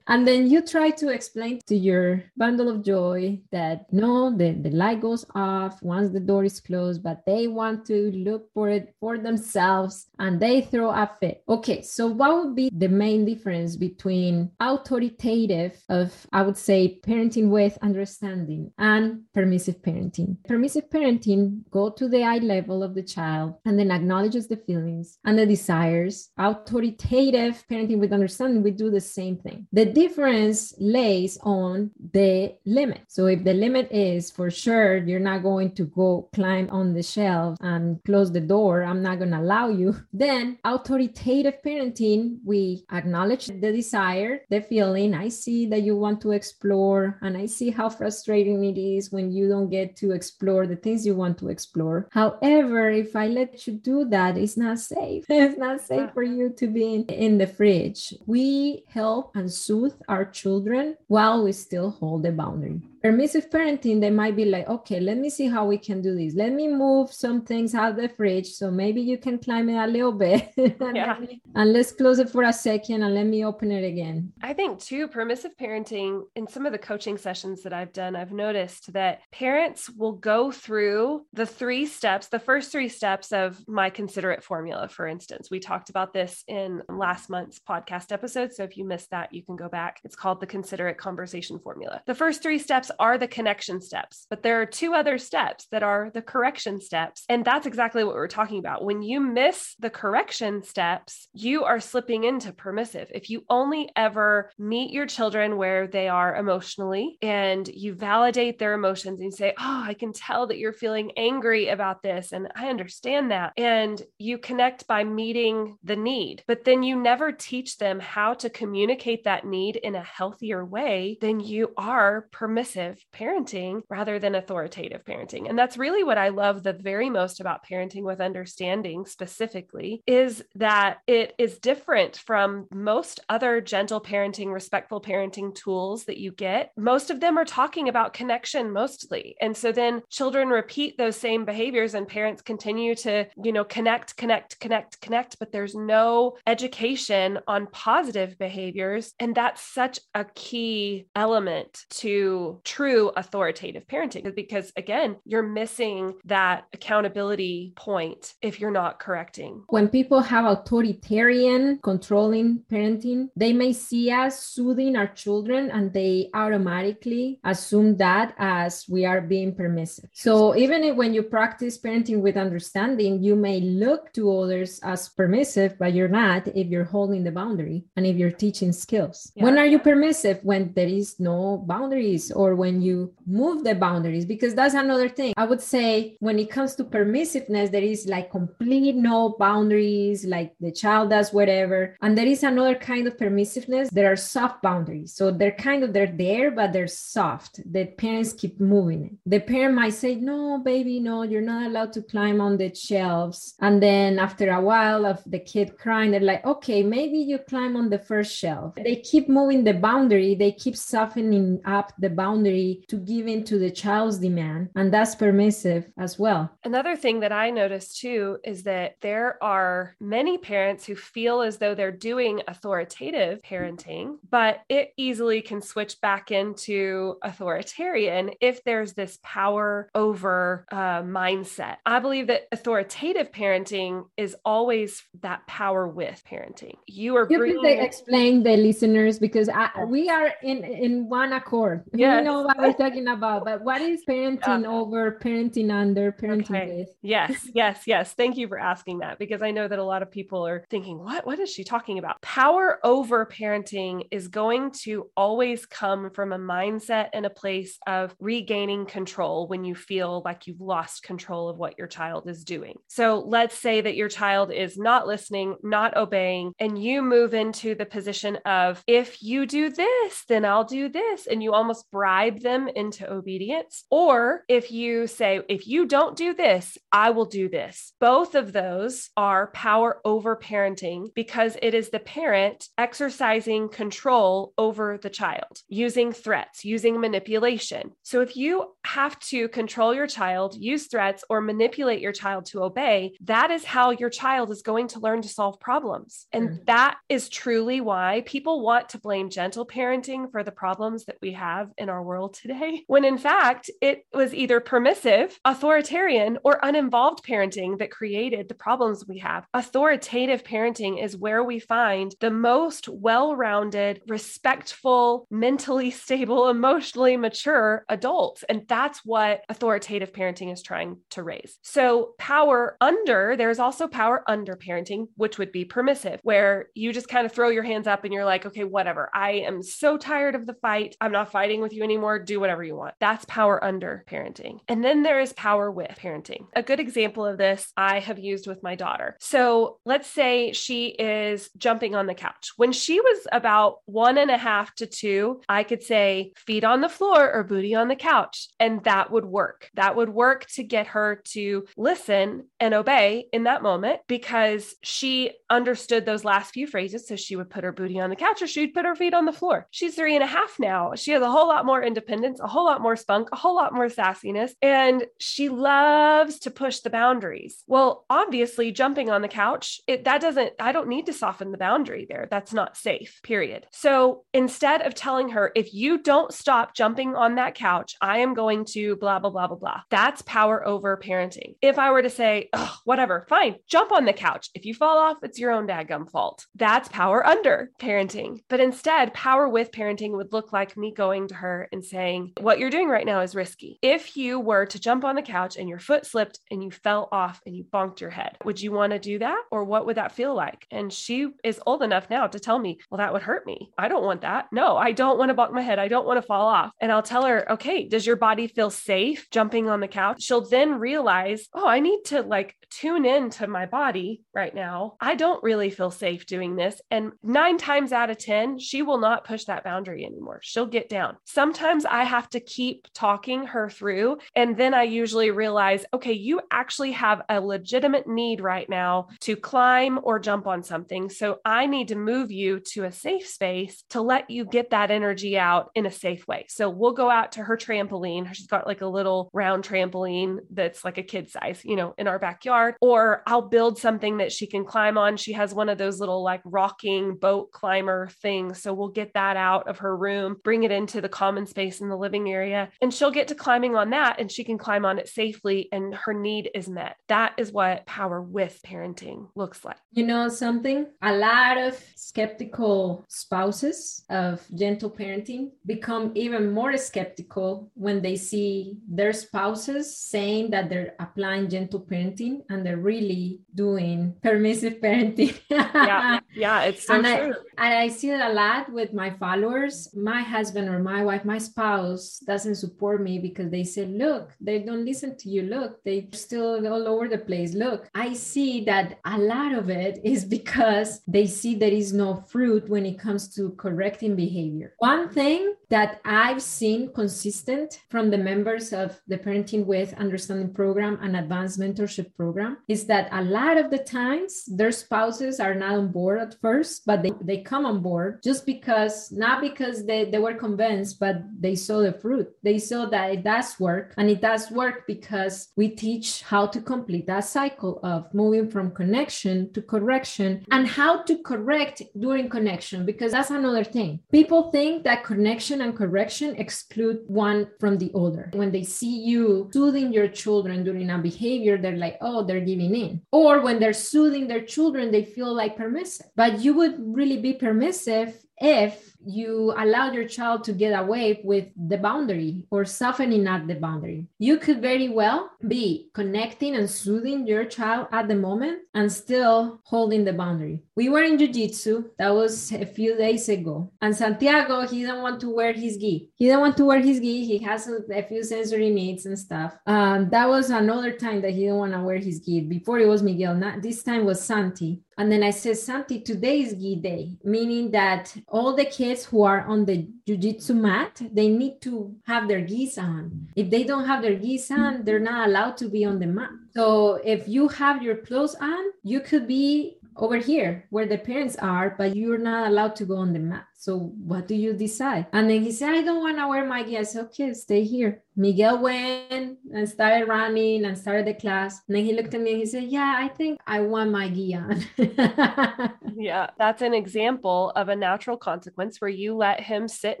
and 0.06 0.26
then 0.26 0.50
you 0.50 0.62
try 0.62 0.90
to 0.90 1.08
explain 1.08 1.60
to 1.66 1.76
your 1.76 2.22
bundle 2.36 2.68
of 2.68 2.84
joy 2.84 3.38
that 3.52 3.92
no, 3.92 4.36
the, 4.36 4.52
the 4.52 4.70
light 4.70 5.00
goes 5.00 5.24
off 5.34 5.82
once 5.82 6.10
the 6.10 6.20
door 6.20 6.44
is 6.44 6.60
closed, 6.60 7.02
but 7.02 7.24
they 7.26 7.46
want 7.48 7.86
to 7.86 8.10
look 8.12 8.52
for 8.52 8.68
it 8.68 8.94
for 9.00 9.18
themselves 9.18 10.06
and 10.18 10.40
they 10.40 10.60
throw 10.60 10.90
a 10.90 11.10
fit. 11.20 11.42
Okay, 11.48 11.82
so 11.82 12.06
what 12.06 12.36
would 12.36 12.54
be 12.54 12.70
the 12.72 12.88
main 13.04 13.24
difference? 13.24 13.76
between 13.76 14.50
authoritative 14.60 15.82
of, 15.88 16.26
I 16.32 16.42
would 16.42 16.56
say, 16.56 17.00
parenting 17.06 17.48
with 17.50 17.78
understanding 17.82 18.72
and 18.78 19.22
permissive 19.32 19.82
parenting. 19.82 20.36
Permissive 20.46 20.88
parenting 20.90 21.62
go 21.70 21.90
to 21.90 22.08
the 22.08 22.22
eye 22.24 22.38
level 22.38 22.82
of 22.82 22.94
the 22.94 23.02
child 23.02 23.54
and 23.64 23.78
then 23.78 23.90
acknowledges 23.90 24.48
the 24.48 24.56
feelings 24.56 25.18
and 25.24 25.38
the 25.38 25.46
desires. 25.46 26.30
Authoritative 26.38 27.64
parenting 27.70 27.98
with 27.98 28.12
understanding, 28.12 28.62
we 28.62 28.70
do 28.70 28.90
the 28.90 29.00
same 29.00 29.36
thing. 29.36 29.66
The 29.72 29.86
difference 29.86 30.74
lays 30.78 31.38
on 31.42 31.90
the 32.12 32.54
limit. 32.64 33.02
So 33.08 33.26
if 33.26 33.44
the 33.44 33.54
limit 33.54 33.88
is 33.90 34.30
for 34.30 34.50
sure 34.50 34.96
you're 34.96 35.20
not 35.20 35.42
going 35.42 35.74
to 35.76 35.84
go 35.84 36.28
climb 36.34 36.68
on 36.70 36.94
the 36.94 37.02
shelf 37.02 37.56
and 37.60 38.02
close 38.04 38.32
the 38.32 38.40
door, 38.40 38.82
I'm 38.82 39.02
not 39.02 39.18
going 39.18 39.30
to 39.30 39.38
allow 39.38 39.68
you, 39.68 39.96
then 40.12 40.58
authoritative 40.64 41.58
parenting, 41.64 42.38
we 42.44 42.84
acknowledge 42.92 43.46
the 43.46 43.72
desire, 43.72 44.40
the 44.50 44.60
feeling. 44.60 45.14
I 45.14 45.28
see 45.28 45.66
that 45.66 45.82
you 45.82 45.96
want 45.96 46.20
to 46.22 46.32
explore, 46.32 47.18
and 47.22 47.36
I 47.36 47.46
see 47.46 47.70
how 47.70 47.88
frustrating 47.88 48.64
it 48.64 48.78
is 48.78 49.12
when 49.12 49.30
you 49.30 49.48
don't 49.48 49.70
get 49.70 49.96
to 49.96 50.12
explore 50.12 50.66
the 50.66 50.76
things 50.76 51.06
you 51.06 51.14
want 51.14 51.38
to 51.38 51.48
explore. 51.48 52.08
However, 52.12 52.90
if 52.90 53.16
I 53.16 53.28
let 53.28 53.66
you 53.66 53.74
do 53.74 54.04
that, 54.06 54.36
it's 54.36 54.56
not 54.56 54.78
safe. 54.78 55.24
it's 55.28 55.58
not 55.58 55.80
safe 55.80 56.10
for 56.12 56.22
you 56.22 56.50
to 56.50 56.66
be 56.66 56.94
in, 56.94 57.04
in 57.06 57.38
the 57.38 57.46
fridge. 57.46 58.14
We 58.26 58.84
help 58.88 59.34
and 59.34 59.52
soothe 59.52 59.94
our 60.08 60.24
children 60.24 60.96
while 61.08 61.44
we 61.44 61.52
still 61.52 61.90
hold 61.90 62.22
the 62.22 62.32
boundary 62.32 62.82
permissive 63.06 63.48
parenting, 63.50 64.00
they 64.00 64.10
might 64.10 64.34
be 64.34 64.44
like, 64.44 64.68
okay, 64.68 64.98
let 64.98 65.16
me 65.16 65.30
see 65.30 65.46
how 65.46 65.64
we 65.64 65.78
can 65.78 66.02
do 66.02 66.16
this. 66.16 66.34
Let 66.34 66.52
me 66.52 66.66
move 66.66 67.12
some 67.12 67.42
things 67.42 67.72
out 67.72 67.90
of 67.92 67.96
the 67.96 68.08
fridge. 68.08 68.48
So 68.48 68.68
maybe 68.68 69.00
you 69.00 69.16
can 69.16 69.38
climb 69.38 69.68
it 69.68 69.76
a 69.76 69.86
little 69.86 70.10
bit. 70.10 70.50
and, 70.56 70.96
yeah. 70.96 71.16
me, 71.20 71.40
and 71.54 71.72
let's 71.72 71.92
close 71.92 72.18
it 72.18 72.28
for 72.28 72.42
a 72.42 72.52
second 72.52 73.04
and 73.04 73.14
let 73.14 73.26
me 73.26 73.44
open 73.44 73.70
it 73.70 73.84
again. 73.84 74.32
I 74.42 74.52
think 74.54 74.80
too, 74.80 75.06
permissive 75.06 75.52
parenting 75.56 76.22
in 76.34 76.48
some 76.48 76.66
of 76.66 76.72
the 76.72 76.78
coaching 76.78 77.16
sessions 77.16 77.62
that 77.62 77.72
I've 77.72 77.92
done, 77.92 78.16
I've 78.16 78.32
noticed 78.32 78.92
that 78.92 79.20
parents 79.30 79.88
will 79.88 80.14
go 80.14 80.50
through 80.50 81.26
the 81.32 81.46
three 81.46 81.86
steps, 81.86 82.26
the 82.26 82.40
first 82.40 82.72
three 82.72 82.88
steps 82.88 83.30
of 83.30 83.62
my 83.68 83.88
considerate 83.88 84.42
formula, 84.42 84.88
for 84.88 85.06
instance. 85.06 85.48
We 85.48 85.60
talked 85.60 85.90
about 85.90 86.12
this 86.12 86.42
in 86.48 86.82
last 86.88 87.30
month's 87.30 87.60
podcast 87.60 88.10
episode. 88.10 88.52
So 88.52 88.64
if 88.64 88.76
you 88.76 88.84
missed 88.84 89.10
that, 89.10 89.32
you 89.32 89.44
can 89.44 89.54
go 89.54 89.68
back. 89.68 90.00
It's 90.02 90.16
called 90.16 90.40
the 90.40 90.46
considerate 90.46 90.98
conversation 90.98 91.60
formula. 91.60 92.02
The 92.06 92.14
first 92.16 92.42
three 92.42 92.58
steps 92.58 92.90
are 92.98 93.18
the 93.18 93.28
connection 93.28 93.80
steps, 93.80 94.26
but 94.30 94.42
there 94.42 94.60
are 94.60 94.66
two 94.66 94.94
other 94.94 95.18
steps 95.18 95.66
that 95.70 95.82
are 95.82 96.10
the 96.12 96.22
correction 96.22 96.80
steps. 96.80 97.24
And 97.28 97.44
that's 97.44 97.66
exactly 97.66 98.04
what 98.04 98.14
we're 98.14 98.28
talking 98.28 98.58
about. 98.58 98.84
When 98.84 99.02
you 99.02 99.20
miss 99.20 99.74
the 99.78 99.90
correction 99.90 100.62
steps, 100.62 101.28
you 101.32 101.64
are 101.64 101.80
slipping 101.80 102.24
into 102.24 102.52
permissive. 102.52 103.10
If 103.14 103.30
you 103.30 103.44
only 103.48 103.90
ever 103.96 104.50
meet 104.58 104.92
your 104.92 105.06
children 105.06 105.56
where 105.56 105.86
they 105.86 106.08
are 106.08 106.36
emotionally 106.36 107.18
and 107.22 107.66
you 107.68 107.94
validate 107.94 108.58
their 108.58 108.74
emotions 108.74 109.20
and 109.20 109.32
you 109.32 109.36
say, 109.36 109.54
Oh, 109.58 109.84
I 109.86 109.94
can 109.94 110.12
tell 110.12 110.46
that 110.48 110.58
you're 110.58 110.72
feeling 110.72 111.12
angry 111.16 111.68
about 111.68 112.02
this. 112.02 112.32
And 112.32 112.48
I 112.54 112.68
understand 112.68 113.30
that. 113.30 113.52
And 113.56 114.00
you 114.18 114.38
connect 114.38 114.86
by 114.86 115.04
meeting 115.04 115.76
the 115.82 115.96
need, 115.96 116.42
but 116.46 116.64
then 116.64 116.82
you 116.82 117.00
never 117.00 117.32
teach 117.32 117.78
them 117.78 118.00
how 118.00 118.34
to 118.34 118.50
communicate 118.50 119.24
that 119.24 119.46
need 119.46 119.76
in 119.76 119.94
a 119.94 120.02
healthier 120.02 120.64
way, 120.64 121.18
then 121.20 121.40
you 121.40 121.72
are 121.76 122.28
permissive 122.32 122.75
parenting 122.76 123.82
rather 123.88 124.18
than 124.18 124.34
authoritative 124.34 125.04
parenting. 125.04 125.48
And 125.48 125.58
that's 125.58 125.76
really 125.76 126.04
what 126.04 126.18
I 126.18 126.28
love 126.28 126.62
the 126.62 126.72
very 126.72 127.10
most 127.10 127.40
about 127.40 127.66
parenting 127.68 128.02
with 128.02 128.20
understanding 128.20 129.06
specifically 129.06 130.02
is 130.06 130.42
that 130.54 130.98
it 131.06 131.34
is 131.38 131.58
different 131.58 132.16
from 132.16 132.66
most 132.72 133.20
other 133.28 133.60
gentle 133.60 134.00
parenting, 134.00 134.52
respectful 134.52 135.00
parenting 135.00 135.54
tools 135.54 136.04
that 136.04 136.18
you 136.18 136.32
get. 136.32 136.72
Most 136.76 137.10
of 137.10 137.20
them 137.20 137.38
are 137.38 137.44
talking 137.44 137.88
about 137.88 138.12
connection 138.12 138.72
mostly. 138.72 139.36
And 139.40 139.56
so 139.56 139.72
then 139.72 140.02
children 140.10 140.48
repeat 140.48 140.96
those 140.96 141.16
same 141.16 141.44
behaviors 141.44 141.94
and 141.94 142.06
parents 142.06 142.42
continue 142.42 142.94
to, 142.96 143.26
you 143.42 143.52
know, 143.52 143.64
connect, 143.64 144.16
connect, 144.16 144.60
connect, 144.60 145.00
connect, 145.00 145.38
but 145.38 145.52
there's 145.52 145.74
no 145.74 146.36
education 146.46 147.38
on 147.46 147.66
positive 147.68 148.38
behaviors. 148.38 149.12
And 149.18 149.34
that's 149.34 149.62
such 149.62 150.00
a 150.14 150.24
key 150.24 151.06
element 151.14 151.84
to 151.90 152.60
true 152.66 153.12
authoritative 153.16 153.86
parenting 153.86 154.34
because 154.34 154.72
again 154.76 155.16
you're 155.24 155.42
missing 155.42 156.12
that 156.24 156.64
accountability 156.74 157.72
point 157.76 158.34
if 158.42 158.60
you're 158.60 158.72
not 158.72 158.98
correcting. 158.98 159.62
When 159.68 159.88
people 159.88 160.20
have 160.20 160.44
authoritarian 160.44 161.78
controlling 161.82 162.64
parenting 162.70 163.28
they 163.36 163.52
may 163.52 163.72
see 163.72 164.10
us 164.10 164.42
soothing 164.42 164.96
our 164.96 165.06
children 165.06 165.70
and 165.70 165.92
they 165.92 166.28
automatically 166.34 167.38
assume 167.44 167.96
that 167.98 168.34
as 168.36 168.84
we 168.88 169.04
are 169.06 169.20
being 169.20 169.54
permissive. 169.54 170.10
So 170.12 170.56
even 170.56 170.82
if 170.82 170.96
when 170.96 171.14
you 171.14 171.22
practice 171.22 171.78
parenting 171.78 172.20
with 172.20 172.36
understanding 172.36 173.22
you 173.22 173.36
may 173.36 173.60
look 173.60 174.12
to 174.14 174.22
others 174.40 174.80
as 174.82 175.08
permissive 175.08 175.78
but 175.78 175.94
you're 175.94 176.08
not 176.08 176.48
if 176.48 176.66
you're 176.66 176.84
holding 176.96 177.22
the 177.22 177.30
boundary 177.30 177.84
and 177.94 178.04
if 178.04 178.16
you're 178.16 178.32
teaching 178.32 178.72
skills. 178.72 179.30
Yeah. 179.36 179.44
when 179.44 179.56
are 179.56 179.66
you 179.66 179.78
permissive? 179.78 180.40
When 180.42 180.72
there 180.74 180.88
is 180.88 181.20
no 181.20 181.58
boundaries 181.58 182.32
or 182.32 182.55
when 182.56 182.80
you 182.80 183.12
move 183.26 183.64
the 183.64 183.74
boundaries 183.74 184.24
because 184.24 184.54
that's 184.54 184.74
another 184.74 185.08
thing. 185.08 185.34
I 185.36 185.44
would 185.44 185.60
say 185.60 186.16
when 186.20 186.38
it 186.38 186.50
comes 186.50 186.74
to 186.76 186.84
permissiveness 186.84 187.70
there 187.70 187.82
is 187.82 188.06
like 188.06 188.30
complete 188.30 188.96
no 188.96 189.36
boundaries 189.38 190.24
like 190.24 190.54
the 190.60 190.72
child 190.72 191.10
does 191.10 191.32
whatever. 191.32 191.96
And 192.02 192.16
there 192.16 192.26
is 192.26 192.42
another 192.42 192.74
kind 192.74 193.06
of 193.06 193.16
permissiveness. 193.16 193.90
There 193.90 194.10
are 194.10 194.16
soft 194.16 194.62
boundaries. 194.62 195.14
So 195.14 195.30
they're 195.30 195.52
kind 195.52 195.84
of 195.84 195.92
they're 195.92 196.06
there 196.06 196.50
but 196.50 196.72
they're 196.72 196.86
soft. 196.86 197.60
The 197.72 197.86
parents 197.86 198.32
keep 198.32 198.60
moving. 198.60 199.04
It 199.04 199.30
the 199.30 199.40
parent 199.40 199.74
might 199.74 199.94
say 199.94 200.14
no 200.14 200.58
baby 200.58 200.98
no 201.00 201.22
you're 201.22 201.42
not 201.42 201.66
allowed 201.66 201.92
to 201.94 202.02
climb 202.02 202.40
on 202.40 202.56
the 202.56 202.74
shelves. 202.74 203.54
And 203.60 203.82
then 203.82 204.18
after 204.18 204.50
a 204.50 204.60
while 204.60 205.04
of 205.04 205.22
the 205.26 205.38
kid 205.38 205.76
crying 205.78 206.12
they're 206.12 206.20
like 206.20 206.44
okay 206.44 206.82
maybe 206.82 207.18
you 207.18 207.38
climb 207.38 207.76
on 207.76 207.90
the 207.90 207.98
first 207.98 208.34
shelf. 208.34 208.74
They 208.76 208.96
keep 208.96 209.28
moving 209.28 209.64
the 209.64 209.74
boundary. 209.74 210.34
They 210.34 210.52
keep 210.52 210.76
softening 210.76 211.60
up 211.64 211.92
the 211.98 212.10
boundary 212.10 212.45
to 212.88 212.96
give 212.96 213.26
in 213.26 213.44
to 213.44 213.58
the 213.58 213.70
child's 213.70 214.18
demand. 214.18 214.70
And 214.74 214.92
that's 214.92 215.14
permissive 215.14 215.90
as 215.98 216.18
well. 216.18 216.50
Another 216.64 216.96
thing 216.96 217.20
that 217.20 217.32
I 217.32 217.50
noticed 217.50 218.00
too 218.00 218.38
is 218.44 218.62
that 218.64 218.96
there 219.00 219.42
are 219.42 219.94
many 220.00 220.38
parents 220.38 220.84
who 220.84 220.96
feel 220.96 221.42
as 221.42 221.58
though 221.58 221.74
they're 221.74 221.92
doing 221.92 222.42
authoritative 222.48 223.42
parenting, 223.42 224.16
but 224.30 224.60
it 224.68 224.92
easily 224.96 225.40
can 225.40 225.62
switch 225.62 226.00
back 226.00 226.30
into 226.30 227.16
authoritarian 227.22 228.30
if 228.40 228.62
there's 228.64 228.92
this 228.92 229.18
power 229.22 229.88
over 229.94 230.66
uh, 230.70 231.02
mindset. 231.02 231.76
I 231.84 231.98
believe 231.98 232.28
that 232.28 232.42
authoritative 232.52 233.32
parenting 233.32 234.04
is 234.16 234.36
always 234.44 235.02
that 235.22 235.46
power 235.46 235.86
with 235.86 236.22
parenting. 236.30 236.74
You 236.86 237.16
are 237.16 237.26
you 237.28 237.38
bringing. 237.38 237.80
explain 237.80 238.42
the 238.42 238.56
listeners 238.56 239.18
because 239.18 239.48
I, 239.48 239.84
we 239.84 240.08
are 240.08 240.32
in 240.42 240.64
in 240.64 241.08
one 241.08 241.32
accord. 241.32 241.84
Yes. 241.96 242.24
Know 242.36 242.42
what 242.42 242.58
we're 242.58 242.72
talking 242.74 243.08
about, 243.08 243.46
but 243.46 243.62
what 243.62 243.80
is 243.80 244.02
parenting 244.06 244.62
yeah. 244.62 244.68
over, 244.68 245.18
parenting 245.22 245.70
under, 245.70 246.12
parenting 246.12 246.50
okay. 246.50 246.76
with? 246.76 246.88
Yes, 247.00 247.48
yes, 247.54 247.84
yes. 247.86 248.12
Thank 248.12 248.36
you 248.36 248.46
for 248.46 248.58
asking 248.58 248.98
that 248.98 249.18
because 249.18 249.40
I 249.40 249.52
know 249.52 249.66
that 249.66 249.78
a 249.78 249.84
lot 249.84 250.02
of 250.02 250.10
people 250.10 250.46
are 250.46 250.66
thinking, 250.68 250.98
what, 250.98 251.24
what 251.24 251.38
is 251.38 251.50
she 251.50 251.64
talking 251.64 251.98
about? 251.98 252.20
Power 252.20 252.78
over 252.84 253.24
parenting 253.24 254.02
is 254.10 254.28
going 254.28 254.72
to 254.82 255.08
always 255.16 255.64
come 255.64 256.10
from 256.10 256.34
a 256.34 256.38
mindset 256.38 257.08
and 257.14 257.24
a 257.24 257.30
place 257.30 257.78
of 257.86 258.14
regaining 258.20 258.84
control 258.84 259.48
when 259.48 259.64
you 259.64 259.74
feel 259.74 260.20
like 260.26 260.46
you've 260.46 260.60
lost 260.60 261.04
control 261.04 261.48
of 261.48 261.56
what 261.56 261.78
your 261.78 261.86
child 261.86 262.28
is 262.28 262.44
doing. 262.44 262.76
So 262.88 263.24
let's 263.26 263.56
say 263.56 263.80
that 263.80 263.96
your 263.96 264.10
child 264.10 264.52
is 264.52 264.76
not 264.76 265.06
listening, 265.06 265.56
not 265.62 265.96
obeying, 265.96 266.52
and 266.58 266.82
you 266.82 267.00
move 267.00 267.32
into 267.32 267.74
the 267.74 267.86
position 267.86 268.36
of, 268.44 268.84
if 268.86 269.22
you 269.22 269.46
do 269.46 269.70
this, 269.70 270.24
then 270.28 270.44
I'll 270.44 270.64
do 270.64 270.90
this. 270.90 271.26
And 271.26 271.42
you 271.42 271.54
almost 271.54 271.90
bribe 271.90 272.25
them 272.30 272.68
into 272.68 273.10
obedience. 273.10 273.84
Or 273.90 274.44
if 274.48 274.70
you 274.70 275.06
say, 275.06 275.40
if 275.48 275.66
you 275.66 275.86
don't 275.86 276.16
do 276.16 276.34
this, 276.34 276.76
I 276.92 277.10
will 277.10 277.24
do 277.26 277.48
this. 277.48 277.92
Both 278.00 278.34
of 278.34 278.52
those 278.52 279.10
are 279.16 279.48
power 279.48 280.00
over 280.04 280.36
parenting 280.36 281.14
because 281.14 281.56
it 281.62 281.74
is 281.74 281.90
the 281.90 281.98
parent 281.98 282.68
exercising 282.78 283.68
control 283.68 284.52
over 284.58 284.98
the 284.98 285.10
child 285.10 285.62
using 285.68 286.12
threats, 286.12 286.64
using 286.64 287.00
manipulation. 287.00 287.92
So 288.02 288.20
if 288.20 288.36
you 288.36 288.72
have 288.84 289.18
to 289.20 289.48
control 289.48 289.94
your 289.94 290.06
child, 290.06 290.54
use 290.56 290.86
threats, 290.86 291.24
or 291.28 291.40
manipulate 291.40 292.00
your 292.00 292.12
child 292.12 292.46
to 292.46 292.62
obey, 292.62 293.16
that 293.22 293.50
is 293.50 293.64
how 293.64 293.90
your 293.90 294.10
child 294.10 294.50
is 294.50 294.62
going 294.62 294.88
to 294.88 295.00
learn 295.00 295.22
to 295.22 295.28
solve 295.28 295.60
problems. 295.60 296.26
And 296.32 296.48
mm-hmm. 296.48 296.64
that 296.66 296.98
is 297.08 297.28
truly 297.28 297.80
why 297.80 298.22
people 298.26 298.62
want 298.62 298.90
to 298.90 298.98
blame 298.98 299.30
gentle 299.30 299.66
parenting 299.66 300.30
for 300.30 300.42
the 300.42 300.52
problems 300.52 301.04
that 301.04 301.18
we 301.20 301.32
have 301.32 301.70
in 301.78 301.88
our 301.88 302.02
world 302.02 302.15
world 302.16 302.34
today, 302.34 302.82
when 302.86 303.04
in 303.04 303.18
fact, 303.18 303.70
it 303.80 304.04
was 304.12 304.34
either 304.34 304.60
permissive, 304.60 305.38
authoritarian, 305.44 306.38
or 306.44 306.58
uninvolved 306.62 307.24
parenting 307.24 307.78
that 307.78 307.90
created 307.90 308.48
the 308.48 308.54
problems 308.54 309.04
we 309.06 309.18
have. 309.18 309.46
Authoritative 309.52 310.42
parenting 310.42 311.02
is 311.02 311.16
where 311.16 311.44
we 311.44 311.58
find 311.58 312.14
the 312.20 312.30
most 312.30 312.88
well 312.88 313.36
rounded, 313.36 314.00
respectful, 314.08 315.26
mentally 315.30 315.90
stable, 316.06 316.48
emotionally 316.48 317.16
mature 317.16 317.84
adults. 317.88 318.42
And 318.48 318.62
that's 318.68 319.00
what 319.04 319.42
authoritative 319.48 320.12
parenting 320.12 320.52
is 320.52 320.62
trying 320.62 320.98
to 321.10 321.22
raise. 321.22 321.58
So, 321.62 322.14
power 322.18 322.76
under, 322.80 323.36
there's 323.36 323.58
also 323.58 323.88
power 323.88 324.22
under 324.26 324.56
parenting, 324.56 325.08
which 325.16 325.38
would 325.38 325.52
be 325.52 325.64
permissive, 325.64 326.20
where 326.22 326.68
you 326.74 326.92
just 326.92 327.08
kind 327.08 327.26
of 327.26 327.32
throw 327.32 327.48
your 327.48 327.62
hands 327.62 327.86
up 327.86 328.04
and 328.04 328.12
you're 328.12 328.24
like, 328.24 328.46
okay, 328.46 328.64
whatever. 328.64 329.10
I 329.14 329.32
am 329.32 329.62
so 329.62 329.96
tired 329.96 330.34
of 330.34 330.46
the 330.46 330.54
fight. 330.54 330.96
I'm 331.00 331.12
not 331.12 331.30
fighting 331.30 331.60
with 331.60 331.72
you 331.72 331.82
anymore. 331.82 332.05
Do 332.18 332.40
whatever 332.40 332.64
you 332.64 332.76
want. 332.76 332.94
That's 333.00 333.24
power 333.26 333.62
under 333.62 334.04
parenting. 334.08 334.60
And 334.68 334.82
then 334.82 335.02
there 335.02 335.20
is 335.20 335.32
power 335.32 335.70
with 335.70 335.98
parenting. 336.00 336.46
A 336.54 336.62
good 336.62 336.80
example 336.80 337.24
of 337.26 337.38
this 337.38 337.72
I 337.76 338.00
have 338.00 338.18
used 338.18 338.46
with 338.46 338.62
my 338.62 338.74
daughter. 338.74 339.16
So 339.20 339.78
let's 339.84 340.08
say 340.08 340.52
she 340.52 340.86
is 340.88 341.50
jumping 341.56 341.94
on 341.94 342.06
the 342.06 342.14
couch. 342.14 342.52
When 342.56 342.72
she 342.72 343.00
was 343.00 343.26
about 343.32 343.78
one 343.84 344.18
and 344.18 344.30
a 344.30 344.38
half 344.38 344.74
to 344.76 344.86
two, 344.86 345.40
I 345.48 345.62
could 345.62 345.82
say, 345.82 346.32
feet 346.36 346.64
on 346.64 346.80
the 346.80 346.88
floor 346.88 347.32
or 347.32 347.44
booty 347.44 347.74
on 347.74 347.88
the 347.88 347.96
couch. 347.96 348.48
And 348.58 348.82
that 348.84 349.10
would 349.10 349.26
work. 349.26 349.70
That 349.74 349.96
would 349.96 350.08
work 350.08 350.46
to 350.54 350.62
get 350.62 350.88
her 350.88 351.22
to 351.26 351.66
listen 351.76 352.46
and 352.60 352.74
obey 352.74 353.26
in 353.32 353.44
that 353.44 353.62
moment 353.62 354.00
because 354.06 354.74
she 354.82 355.32
understood 355.50 356.06
those 356.06 356.24
last 356.24 356.52
few 356.52 356.66
phrases. 356.66 357.06
So 357.08 357.16
she 357.16 357.36
would 357.36 357.50
put 357.50 357.64
her 357.64 357.72
booty 357.72 358.00
on 358.00 358.10
the 358.10 358.16
couch 358.16 358.42
or 358.42 358.46
she'd 358.46 358.74
put 358.74 358.84
her 358.84 358.94
feet 358.94 359.14
on 359.14 359.26
the 359.26 359.32
floor. 359.32 359.66
She's 359.70 359.94
three 359.94 360.14
and 360.14 360.24
a 360.24 360.26
half 360.26 360.56
now. 360.58 360.94
She 360.94 361.12
has 361.12 361.22
a 361.22 361.30
whole 361.30 361.48
lot 361.48 361.66
more 361.66 361.82
independence, 361.96 362.40
a 362.40 362.46
whole 362.46 362.64
lot 362.64 362.82
more 362.82 362.96
spunk, 362.96 363.28
a 363.32 363.36
whole 363.36 363.56
lot 363.56 363.74
more 363.74 363.88
sassiness, 363.88 364.52
and 364.60 365.06
she 365.18 365.48
loves 365.48 366.40
to 366.40 366.50
push 366.50 366.80
the 366.80 366.90
boundaries. 366.90 367.62
Well, 367.66 368.04
obviously, 368.10 368.70
jumping 368.72 369.10
on 369.10 369.22
the 369.22 369.28
couch, 369.28 369.80
it, 369.86 370.04
that 370.04 370.20
doesn't, 370.20 370.52
I 370.60 370.72
don't 370.72 370.88
need 370.88 371.06
to 371.06 371.12
soften 371.12 371.52
the 371.52 371.58
boundary 371.58 372.06
there. 372.08 372.28
That's 372.30 372.52
not 372.52 372.76
safe, 372.76 373.20
period. 373.22 373.66
So 373.72 374.24
instead 374.34 374.82
of 374.82 374.94
telling 374.94 375.30
her, 375.30 375.52
if 375.54 375.72
you 375.72 376.02
don't 376.02 376.32
stop 376.32 376.74
jumping 376.74 377.14
on 377.14 377.36
that 377.36 377.54
couch, 377.54 377.96
I 378.00 378.18
am 378.18 378.34
going 378.34 378.66
to 378.66 378.96
blah, 378.96 379.18
blah, 379.18 379.30
blah, 379.30 379.46
blah, 379.46 379.56
blah. 379.56 379.80
That's 379.90 380.22
power 380.22 380.66
over 380.66 381.00
parenting. 381.02 381.56
If 381.62 381.78
I 381.78 381.90
were 381.90 382.02
to 382.02 382.10
say, 382.10 382.50
whatever, 382.84 383.26
fine, 383.28 383.56
jump 383.68 383.92
on 383.92 384.04
the 384.04 384.12
couch. 384.12 384.50
If 384.54 384.66
you 384.66 384.74
fall 384.74 384.98
off, 384.98 385.16
it's 385.22 385.38
your 385.38 385.52
own 385.52 385.66
dadgum 385.66 386.10
fault. 386.10 386.44
That's 386.54 386.88
power 386.88 387.26
under 387.26 387.70
parenting. 387.80 388.40
But 388.48 388.60
instead, 388.60 389.14
power 389.14 389.48
with 389.48 389.72
parenting 389.72 390.12
would 390.12 390.32
look 390.32 390.52
like 390.52 390.76
me 390.76 390.92
going 390.92 391.28
to 391.28 391.34
her 391.34 391.68
and 391.76 391.84
saying, 391.84 392.32
What 392.40 392.58
you're 392.58 392.70
doing 392.70 392.88
right 392.88 393.06
now 393.06 393.20
is 393.20 393.34
risky. 393.34 393.78
If 393.82 394.16
you 394.16 394.40
were 394.40 394.66
to 394.66 394.80
jump 394.80 395.04
on 395.04 395.14
the 395.14 395.22
couch 395.22 395.56
and 395.56 395.68
your 395.68 395.78
foot 395.78 396.04
slipped 396.04 396.40
and 396.50 396.62
you 396.64 396.70
fell 396.70 397.08
off 397.12 397.40
and 397.46 397.54
you 397.54 397.64
bonked 397.64 398.00
your 398.00 398.10
head, 398.10 398.36
would 398.44 398.60
you 398.60 398.72
want 398.72 398.92
to 398.92 398.98
do 398.98 399.18
that? 399.20 399.42
Or 399.52 399.64
what 399.64 399.86
would 399.86 399.96
that 399.96 400.12
feel 400.12 400.34
like? 400.34 400.66
And 400.70 400.92
she 400.92 401.28
is 401.44 401.60
old 401.66 401.82
enough 401.82 402.10
now 402.10 402.26
to 402.26 402.40
tell 402.40 402.58
me, 402.58 402.78
Well, 402.90 402.98
that 402.98 403.12
would 403.12 403.22
hurt 403.22 403.46
me. 403.46 403.70
I 403.78 403.88
don't 403.88 404.04
want 404.04 404.22
that. 404.22 404.46
No, 404.50 404.76
I 404.76 404.92
don't 404.92 405.18
want 405.18 405.28
to 405.28 405.34
bonk 405.34 405.52
my 405.52 405.62
head. 405.62 405.78
I 405.78 405.88
don't 405.88 406.06
want 406.06 406.20
to 406.20 406.26
fall 406.26 406.46
off. 406.46 406.72
And 406.80 406.90
I'll 406.90 407.02
tell 407.02 407.24
her, 407.24 407.50
Okay, 407.52 407.86
does 407.86 408.06
your 408.06 408.16
body 408.16 408.48
feel 408.48 408.70
safe 408.70 409.28
jumping 409.30 409.68
on 409.68 409.80
the 409.80 409.88
couch? 409.88 410.22
She'll 410.22 410.48
then 410.48 410.80
realize, 410.80 411.46
Oh, 411.54 411.68
I 411.68 411.80
need 411.80 412.02
to 412.06 412.22
like 412.22 412.56
tune 412.70 413.04
in 413.04 413.30
to 413.30 413.46
my 413.46 413.66
body 413.66 414.22
right 414.34 414.54
now. 414.54 414.96
I 415.00 415.14
don't 415.14 415.42
really 415.42 415.70
feel 415.70 415.90
safe 415.90 416.26
doing 416.26 416.56
this. 416.56 416.80
And 416.90 417.12
nine 417.22 417.58
times 417.58 417.92
out 417.92 418.10
of 418.10 418.18
10, 418.18 418.58
she 418.58 418.82
will 418.82 418.98
not 418.98 419.24
push 419.24 419.44
that 419.44 419.64
boundary 419.64 420.04
anymore. 420.04 420.40
She'll 420.42 420.66
get 420.66 420.88
down. 420.88 421.16
Sometimes 421.24 421.65
I 421.84 422.04
have 422.04 422.28
to 422.30 422.40
keep 422.40 422.86
talking 422.94 423.46
her 423.46 423.68
through. 423.68 424.18
And 424.34 424.56
then 424.56 424.74
I 424.74 424.84
usually 424.84 425.30
realize, 425.30 425.84
okay, 425.92 426.12
you 426.12 426.40
actually 426.50 426.92
have 426.92 427.22
a 427.28 427.40
legitimate 427.40 428.06
need 428.06 428.40
right 428.40 428.68
now 428.68 429.08
to 429.20 429.36
climb 429.36 429.98
or 430.02 430.18
jump 430.18 430.46
on 430.46 430.62
something. 430.62 431.10
So 431.10 431.38
I 431.44 431.66
need 431.66 431.88
to 431.88 431.96
move 431.96 432.30
you 432.30 432.60
to 432.72 432.84
a 432.84 432.92
safe 432.92 433.26
space 433.26 433.82
to 433.90 434.00
let 434.00 434.30
you 434.30 434.44
get 434.44 434.70
that 434.70 434.90
energy 434.90 435.38
out 435.38 435.70
in 435.74 435.86
a 435.86 435.90
safe 435.90 436.26
way. 436.28 436.46
So 436.48 436.70
we'll 436.70 436.92
go 436.92 437.10
out 437.10 437.32
to 437.32 437.42
her 437.42 437.56
trampoline. 437.56 438.32
She's 438.32 438.46
got 438.46 438.66
like 438.66 438.82
a 438.82 438.86
little 438.86 439.30
round 439.32 439.64
trampoline 439.64 440.38
that's 440.50 440.84
like 440.84 440.98
a 440.98 441.02
kid 441.02 441.28
size, 441.28 441.62
you 441.64 441.76
know, 441.76 441.94
in 441.98 442.06
our 442.06 442.18
backyard. 442.18 442.76
Or 442.80 443.22
I'll 443.26 443.48
build 443.48 443.78
something 443.78 444.18
that 444.18 444.32
she 444.32 444.46
can 444.46 444.64
climb 444.64 444.96
on. 444.98 445.16
She 445.16 445.32
has 445.32 445.52
one 445.54 445.68
of 445.68 445.78
those 445.78 445.98
little 445.98 446.22
like 446.22 446.42
rocking 446.44 447.16
boat 447.16 447.50
climber 447.50 448.08
things. 448.22 448.62
So 448.62 448.72
we'll 448.72 448.88
get 448.88 449.14
that 449.14 449.36
out 449.36 449.68
of 449.68 449.78
her 449.78 449.96
room, 449.96 450.36
bring 450.44 450.62
it 450.62 450.70
into 450.70 451.00
the 451.00 451.08
common 451.08 451.46
space 451.46 451.55
in 451.56 451.88
the 451.88 451.96
living 451.96 452.30
area, 452.30 452.70
and 452.80 452.92
she'll 452.92 453.10
get 453.10 453.28
to 453.28 453.34
climbing 453.34 453.74
on 453.76 453.90
that 453.90 454.20
and 454.20 454.30
she 454.30 454.44
can 454.44 454.58
climb 454.58 454.84
on 454.84 454.98
it 454.98 455.08
safely 455.08 455.68
and 455.72 455.94
her 455.94 456.12
need 456.12 456.50
is 456.54 456.68
met. 456.68 456.96
That 457.08 457.34
is 457.38 457.52
what 457.52 457.86
power 457.86 458.20
with 458.20 458.60
parenting 458.64 459.28
looks 459.34 459.64
like. 459.64 459.78
You 459.92 460.06
know 460.06 460.28
something? 460.28 460.86
A 461.02 461.14
lot 461.14 461.56
of 461.58 461.82
skeptical 461.94 463.04
spouses 463.08 464.04
of 464.10 464.44
gentle 464.54 464.90
parenting 464.90 465.50
become 465.64 466.12
even 466.14 466.52
more 466.52 466.76
skeptical 466.76 467.70
when 467.74 468.02
they 468.02 468.16
see 468.16 468.76
their 468.88 469.12
spouses 469.12 469.96
saying 469.96 470.50
that 470.50 470.68
they're 470.68 470.94
applying 471.00 471.48
gentle 471.48 471.80
parenting 471.80 472.42
and 472.50 472.64
they're 472.64 472.76
really 472.76 473.40
doing 473.54 474.14
permissive 474.22 474.74
parenting. 474.74 475.38
yeah, 475.50 476.20
yeah, 476.34 476.62
it's 476.62 476.86
so 476.86 476.94
and 476.98 477.06
true. 477.06 477.34
I, 477.58 477.66
and 477.66 477.74
I 477.78 477.88
see 477.88 478.10
it 478.10 478.20
a 478.20 478.32
lot 478.32 478.70
with 478.72 478.92
my 478.92 479.10
followers. 479.10 479.88
My 479.94 480.22
husband 480.22 480.68
or 480.68 480.78
my 480.78 481.04
wife, 481.04 481.24
my 481.24 481.38
spouse 481.46 482.18
doesn't 482.18 482.56
support 482.56 483.02
me 483.02 483.18
because 483.18 483.50
they 483.50 483.64
say, 483.64 483.86
look, 483.86 484.32
they 484.40 484.58
don't 484.60 484.84
listen 484.84 485.16
to 485.18 485.28
you. 485.28 485.42
Look, 485.42 485.82
they 485.84 486.08
still 486.12 486.66
all 486.66 486.86
over 486.86 487.08
the 487.08 487.18
place. 487.18 487.54
Look, 487.54 487.88
I 487.94 488.12
see 488.12 488.64
that 488.64 488.98
a 489.04 489.18
lot 489.18 489.52
of 489.54 489.70
it 489.70 490.00
is 490.04 490.24
because 490.24 491.00
they 491.06 491.26
see 491.26 491.54
there 491.54 491.72
is 491.72 491.92
no 491.92 492.24
fruit 492.28 492.68
when 492.68 492.86
it 492.86 492.98
comes 492.98 493.34
to 493.36 493.50
correcting 493.52 494.16
behavior. 494.16 494.74
One 494.78 495.08
thing 495.08 495.54
that 495.68 496.00
I've 496.04 496.42
seen 496.42 496.92
consistent 496.92 497.80
from 497.90 498.10
the 498.10 498.18
members 498.18 498.72
of 498.72 499.00
the 499.08 499.18
Parenting 499.18 499.66
with 499.66 499.94
Understanding 499.94 500.54
program 500.54 500.98
and 501.02 501.16
Advanced 501.16 501.58
Mentorship 501.58 502.14
program 502.14 502.58
is 502.68 502.86
that 502.86 503.08
a 503.12 503.22
lot 503.22 503.58
of 503.58 503.70
the 503.70 503.78
times 503.78 504.44
their 504.46 504.70
spouses 504.70 505.40
are 505.40 505.54
not 505.54 505.74
on 505.74 505.90
board 505.90 506.20
at 506.20 506.40
first, 506.40 506.86
but 506.86 507.02
they, 507.02 507.10
they 507.20 507.38
come 507.38 507.66
on 507.66 507.82
board 507.82 508.20
just 508.22 508.46
because, 508.46 509.10
not 509.10 509.40
because 509.40 509.84
they, 509.86 510.04
they 510.04 510.18
were 510.18 510.34
convinced, 510.34 511.00
but 511.00 511.16
they 511.40 511.56
saw 511.56 511.80
the 511.80 511.92
fruit. 511.92 512.28
They 512.42 512.58
saw 512.58 512.86
that 512.86 513.12
it 513.12 513.24
does 513.24 513.58
work. 513.58 513.94
And 513.96 514.08
it 514.08 514.20
does 514.20 514.50
work 514.50 514.86
because 514.86 515.48
we 515.56 515.68
teach 515.70 516.22
how 516.22 516.46
to 516.46 516.60
complete 516.60 517.06
that 517.06 517.24
cycle 517.24 517.80
of 517.82 518.12
moving 518.14 518.48
from 518.50 518.70
connection 518.70 519.52
to 519.52 519.62
correction 519.62 520.44
and 520.50 520.68
how 520.68 521.02
to 521.02 521.18
correct 521.18 521.82
during 521.98 522.28
connection, 522.28 522.86
because 522.86 523.12
that's 523.12 523.30
another 523.30 523.64
thing. 523.64 524.00
People 524.12 524.50
think 524.50 524.84
that 524.84 525.02
connection 525.04 525.55
and 525.60 525.76
correction 525.76 526.36
exclude 526.36 527.00
one 527.06 527.48
from 527.58 527.78
the 527.78 527.90
other. 527.94 528.30
When 528.34 528.50
they 528.50 528.62
see 528.62 528.98
you 529.04 529.50
soothing 529.52 529.92
your 529.92 530.08
children 530.08 530.64
during 530.64 530.90
a 530.90 530.98
behavior, 530.98 531.58
they're 531.58 531.76
like, 531.76 531.98
oh, 532.00 532.24
they're 532.24 532.40
giving 532.40 532.74
in. 532.74 533.02
Or 533.12 533.40
when 533.40 533.58
they're 533.58 533.72
soothing 533.72 534.26
their 534.26 534.44
children, 534.44 534.90
they 534.90 535.04
feel 535.04 535.34
like 535.34 535.56
permissive. 535.56 536.06
But 536.16 536.40
you 536.40 536.54
would 536.54 536.76
really 536.78 537.18
be 537.18 537.34
permissive 537.34 538.14
if 538.38 538.96
you 539.06 539.54
allow 539.56 539.90
your 539.92 540.06
child 540.06 540.44
to 540.44 540.52
get 540.52 540.78
away 540.78 541.20
with 541.22 541.46
the 541.68 541.78
boundary 541.78 542.44
or 542.50 542.64
softening 542.64 543.26
at 543.26 543.46
the 543.46 543.54
boundary. 543.54 544.06
You 544.18 544.36
could 544.38 544.60
very 544.60 544.88
well 544.88 545.30
be 545.46 545.90
connecting 545.94 546.56
and 546.56 546.68
soothing 546.68 547.26
your 547.26 547.44
child 547.44 547.86
at 547.92 548.08
the 548.08 548.16
moment 548.16 548.62
and 548.74 548.90
still 548.90 549.60
holding 549.64 550.04
the 550.04 550.12
boundary. 550.12 550.62
We 550.74 550.88
were 550.88 551.02
in 551.02 551.18
jiu-jitsu, 551.18 551.90
that 551.98 552.14
was 552.14 552.52
a 552.52 552.66
few 552.66 552.96
days 552.96 553.28
ago. 553.28 553.70
And 553.80 553.94
Santiago, 553.94 554.66
he 554.66 554.80
didn't 554.80 555.02
want 555.02 555.20
to 555.20 555.34
wear 555.34 555.52
his 555.52 555.76
gi. 555.76 556.10
He 556.16 556.26
didn't 556.26 556.40
want 556.40 556.56
to 556.56 556.64
wear 556.64 556.80
his 556.80 556.98
gi. 556.98 557.24
He 557.24 557.38
has 557.38 557.68
a, 557.68 557.78
a 557.94 558.02
few 558.02 558.24
sensory 558.24 558.70
needs 558.70 559.06
and 559.06 559.18
stuff. 559.18 559.56
Um, 559.66 560.10
that 560.10 560.28
was 560.28 560.50
another 560.50 560.92
time 560.92 561.22
that 561.22 561.30
he 561.30 561.42
didn't 561.42 561.56
want 561.56 561.72
to 561.72 561.80
wear 561.80 561.98
his 561.98 562.20
gi. 562.20 562.40
Before 562.42 562.78
it 562.78 562.88
was 562.88 563.02
Miguel, 563.02 563.34
not, 563.34 563.62
this 563.62 563.82
time 563.82 564.04
was 564.04 564.20
Santi. 564.20 564.82
And 564.98 565.12
then 565.12 565.22
I 565.22 565.30
said, 565.30 565.58
Santi, 565.58 566.00
today 566.00 566.40
is 566.40 566.54
gi 566.54 566.76
day, 566.76 567.18
meaning 567.22 567.70
that 567.72 568.16
all 568.28 568.56
the 568.56 568.64
kids 568.64 569.04
who 569.04 569.24
are 569.24 569.44
on 569.46 569.66
the 569.66 569.86
jiu-jitsu 570.06 570.54
mat, 570.54 571.02
they 571.12 571.28
need 571.28 571.60
to 571.62 571.94
have 572.06 572.28
their 572.28 572.40
gis 572.40 572.78
on. 572.78 573.28
If 573.36 573.50
they 573.50 573.64
don't 573.64 573.84
have 573.84 574.00
their 574.00 574.14
gis 574.14 574.50
on, 574.50 574.84
they're 574.84 574.98
not 574.98 575.28
allowed 575.28 575.58
to 575.58 575.68
be 575.68 575.84
on 575.84 575.98
the 575.98 576.06
mat. 576.06 576.30
So 576.54 576.94
if 577.04 577.28
you 577.28 577.48
have 577.48 577.82
your 577.82 577.96
clothes 577.96 578.36
on, 578.40 578.64
you 578.82 579.00
could 579.00 579.28
be 579.28 579.76
over 579.96 580.16
here 580.18 580.66
where 580.70 580.86
the 580.86 580.98
parents 580.98 581.36
are, 581.36 581.74
but 581.76 581.96
you're 581.96 582.18
not 582.18 582.48
allowed 582.48 582.76
to 582.76 582.84
go 582.84 582.96
on 582.96 583.12
the 583.12 583.18
mat. 583.18 583.46
So 583.58 583.78
what 583.78 584.28
do 584.28 584.34
you 584.34 584.52
decide? 584.52 585.06
And 585.12 585.28
then 585.30 585.42
he 585.42 585.52
said, 585.52 585.70
I 585.70 585.82
don't 585.82 586.00
want 586.00 586.18
to 586.18 586.28
wear 586.28 586.44
my 586.46 586.62
gi. 586.62 586.78
I 586.78 586.82
said, 586.82 587.06
okay, 587.06 587.32
stay 587.34 587.64
here. 587.64 588.02
Miguel 588.18 588.58
went 588.58 589.38
and 589.52 589.68
started 589.68 590.08
running 590.08 590.64
and 590.64 590.76
started 590.76 591.06
the 591.06 591.12
class. 591.14 591.60
And 591.68 591.76
then 591.76 591.84
he 591.84 591.92
looked 591.92 592.14
at 592.14 592.20
me 592.20 592.30
and 592.30 592.40
he 592.40 592.46
said, 592.46 592.64
Yeah, 592.64 592.94
I 592.96 593.08
think 593.08 593.38
I 593.46 593.60
want 593.60 593.90
my 593.90 594.08
gi 594.08 594.34
on. 594.34 594.64
yeah, 595.96 596.28
that's 596.38 596.62
an 596.62 596.72
example 596.72 597.52
of 597.54 597.68
a 597.68 597.76
natural 597.76 598.16
consequence 598.16 598.80
where 598.80 598.88
you 598.88 599.14
let 599.14 599.40
him 599.40 599.68
sit 599.68 600.00